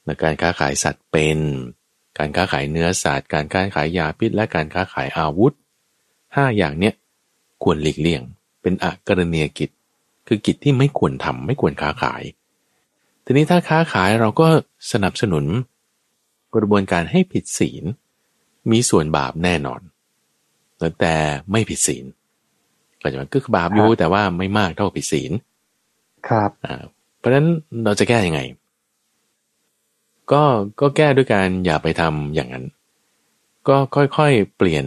[0.04, 1.38] และการค้าขายสัตว์เป็น
[2.18, 5.52] การค้าขายเนื้อสัตว์ การค้าขายยาพิษ และการค้าขายอาวุธ
[6.36, 6.94] ห้าอย่างเนี้ย
[7.62, 8.22] ควรหลีกเลี่ยง
[8.62, 9.70] เป็นอกรณียกิจ
[10.26, 12.22] คือกิจที่ไม่ควรทำไม่ควรค้าขาย
[13.24, 14.48] ทีนี้ถ้าค้าขายเราก็
[14.92, 15.44] สนับสนุน
[16.54, 17.84] กระบวนการให้ผิดศีล
[18.70, 19.80] มีส่วนบาปแน่นอน
[21.00, 21.14] แต่
[21.52, 22.04] ไม่ผิดศีล
[23.02, 25.32] ก็จะก็คือบาปอยู่แต่ว่าไม่มากเท่าผิดศีล
[26.28, 26.82] ครับอ่า
[27.18, 27.48] เพราะฉะนั้น
[27.84, 28.40] เราจะแก้ยังไง
[30.32, 30.42] ก็
[30.80, 32.64] ก็แก้ด้วยการอย่าไปทำอย่างนั้น
[33.68, 34.84] ก็ค่อยๆเปลี่ยน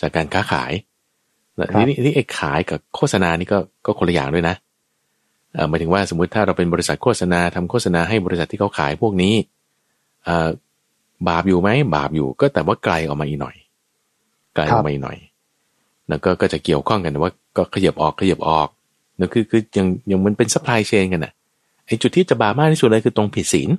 [0.00, 0.72] จากการค้าขาย
[1.78, 4.56] นี่นี่ไอ้ขายกับโฆษณานี่ก็ก็คนละอย่างด้วยนะ
[5.68, 9.34] หมายถึงว่าสมมุติถ้าเราเป็นบริษัทโฆษณาทำโฆษณาให้บริษัทที่เขาขายพวกนี้
[11.28, 13.56] บาปอยู่ไหมบาปอยู่ก็แต่ว่าไกลออกมาอีกหน่อย
[14.54, 15.16] ไกลออกมาอีกหน่อย
[16.08, 18.68] แล้วก็ก็จะเกี่ยวข้องกันว่าก็ขยับออกขยับออก
[19.18, 21.32] นั่นคือคือยังยังมันเป็น supply chain กันอะ
[21.86, 23.70] ไอจุดที่จะบาปมากที่สุดเลยคือตรงผิดศีล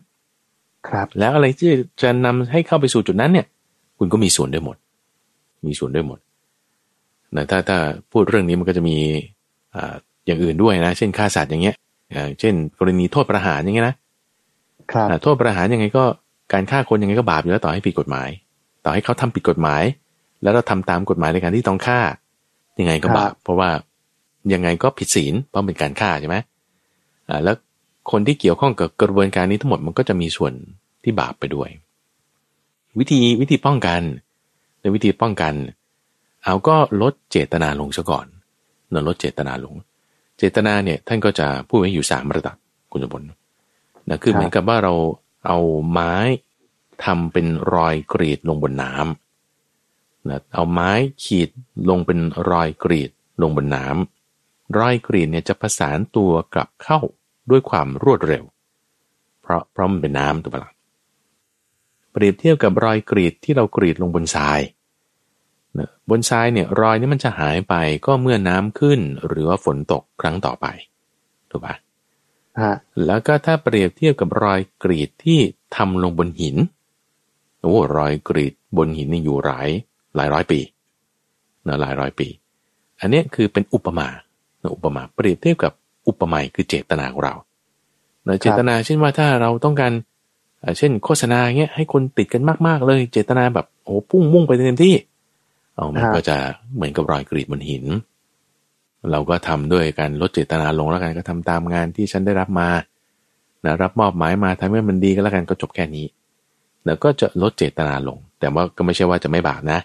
[0.90, 1.72] ครับ แล้วอะไรที่
[2.02, 3.46] จะนำให้เข้าไปสู่จุดนั้นเนี่ย
[3.98, 4.78] คุณก็มีส่วนด้วยหมด
[5.68, 6.20] มีส่วนด้วยหมด
[7.36, 7.78] นะถ้าถ้า
[8.12, 8.98] พูดเรื่องนี้มันก็จะมี
[9.76, 11.76] อ่าอย่างอื่นด้วยนะ เช่นฆ่าสัตว์อย่างเงี้ย
[12.40, 13.96] เช่น กรณีโทษประหารอย่างเงี้ยนะ
[15.24, 16.04] โทษประหารยังไงก็
[16.54, 18.30] การฆ่าคนยังไงก็บาปอยู่แล้วต่อให้ผิดกฎหมาย
[18.86, 19.84] ต่อให้เขาทำผิดกฎหมาย
[20.44, 22.00] แล้วเราทำตามกฎหมายในการที่ต้องฆ่า
[22.80, 23.70] ยังไงก็บาปเพราะว่า
[24.54, 26.38] ยังไงก็ผิดศีลเพราะเป็นการฆ่าใช่ไหม
[27.30, 27.56] อ่าแล้ว
[28.12, 30.54] คนที่เกี่ยวข้องกับกระบวนการนี้ทั้งหมดมันก็จะมีส่วน
[31.04, 31.70] ที่บาปไปด้วย
[33.00, 34.02] วิธีวิธีป้องกัน
[34.82, 35.54] ในวิธีป้องกัน
[36.48, 38.28] เอาก็ลดเจตนาลงซะก่อน
[38.90, 39.76] เนลดเจตนาลง
[40.38, 42.56] เจตนาเนี่ยท่านก็จะพูดไว้อยู่สามระดับ
[42.92, 43.24] คุณจะบน
[44.10, 44.94] นะคือเหมือนกับว่าเรา
[45.48, 45.60] เอา
[45.92, 46.14] ไม้
[47.04, 50.92] ทำเป็นรอยกรีดลงบนน้ำนะเอาไม้
[51.24, 51.50] ขีด
[51.90, 52.20] ลงเป็น
[52.52, 57.00] รอยกรีดลงบนน้ำรอยกรีดเนี่ยจะประสานตัวกลับเข้า
[57.50, 58.44] ด้วยความรวดเร็ว
[59.42, 60.74] เพราะเพราะมันเป็นน้ำถูกปะละ่ะ
[62.12, 64.60] เปรียบเทียบกับรอยกรีดที่เรากรีดลงบนทราย
[65.80, 67.74] นะบนทรายเนี่ยรอยนี้มันจะหายไป
[68.06, 70.66] ก็เมื่อน้ำขึ้นหรือว่าฝนตกครั้งต่อไป
[71.50, 71.76] ถูกปะ
[73.06, 75.40] แล้วก็ถ้าเปรียบเทียบกับรอยกรีดที่
[75.76, 76.56] ทำลงบนหิน
[77.62, 79.70] โอ้รอยกรีดบนหินนี่อยู่หลาย
[80.16, 80.60] หลายร้อยปี
[81.68, 82.28] นะหลายร้อยปี
[83.00, 84.08] อันนี้คือเป็นอุปมา
[84.76, 85.74] อุปมาเปรียบเทียบกับ
[86.08, 87.36] อุปมาคือเจตนาของเรา
[88.42, 89.92] เจตนาเช่นว่าถ้าเราต้องการ
[90.78, 94.96] เช่นโฆษณาเงี้ยให้คนติดกันมากๆเลย เจตนาแบบโอ้พุ่งมุ่งไปเต็มที่
[95.78, 96.38] เอามันก็จะ
[96.76, 97.86] เหมือนกับรอยกรีดบนหิน
[99.12, 102.70] เราก็ทำด้วยการลดเจตนาลงแล้วกันก็ทำตามงานที่ฉันได้รับมา
[103.66, 106.06] นะรับมอบหมายมาทำให้มันดีก็แล้วกันก็จบแค่นี้
[106.86, 109.80] แล้วก็จะลดเจตนาลง แต่ว่าก็ไม่ใช่ว่าจะไม่บาปนะ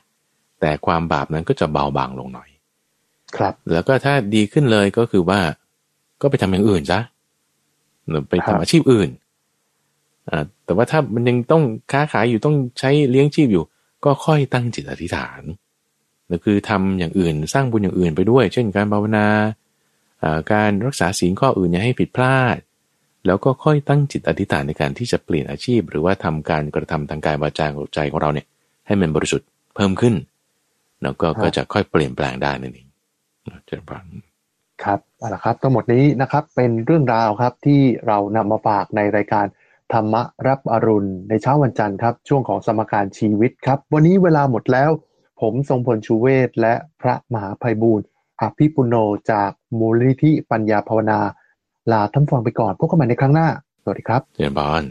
[0.61, 2.49] แต่ความบาปนั้นก็จะเบาบางลงหน่อย
[3.37, 5.41] ครับ แล้วก็ถ้าดีขึ้นเลยก็คือว่า
[6.23, 7.01] ก็ไปทำอย่างอื่นซะ
[8.31, 9.11] ไปทำอาชีพอื่น
[10.29, 11.63] อ่าแต่ว่าถ้ามันยังต้อง
[11.93, 13.65] ค้าขายอยู่ต้องใช้เลี้ยงชีพอยู่
[14.05, 15.62] ก็ค่อยตั้งจิตอธิษฐานก็
[16.45, 19.27] คือทำอย่างอื่นสร้างบุญอย่างอื่นไปด้วย เช่นการภาวนา
[20.53, 22.57] การรักษาศีลข้ออื่นอย่าให้ผิดพลาด
[23.27, 28.47] แล้วก็ค่อยตั้งจิตอธิษฐานในการที่จะเปลี่ยนอาชีพ หรือว่าทำการกระทำทางกายวาจาของใจของเราเนี่ย
[28.87, 30.15] ให้มันบริสุทธิ์เพิ่มขึ้น
[31.03, 32.89] แล้วก็ก็จะค่อยเปลี่ยนแปลงได้นั่นเอง
[33.67, 34.05] เจริญพร
[34.85, 39.47] ครับเอาละครับ ทั้งหมดนี้นะครับเป็นเรื่องราวครับที่เรานำมาฝากในรายการ
[39.93, 40.15] ธรรม
[40.49, 44.91] รับอรุณในเช้าวันจันทร์ครับ ช่วงของสมการชีวิตครับ วันนี้เวลาหมดแล้ว
[45.43, 48.07] ผมทรงพล ชูเวศและพระมหาภัยบูรณ์
[48.43, 48.95] อภิปุโน
[49.33, 51.21] จากมูลนิธิปัญญาภาวนา
[51.93, 53.49] ลาท่านฟังไปก่อน พบกันใหม่ในครั้งหน้า
[53.83, 54.85] สวัสดีครับเจริญบาน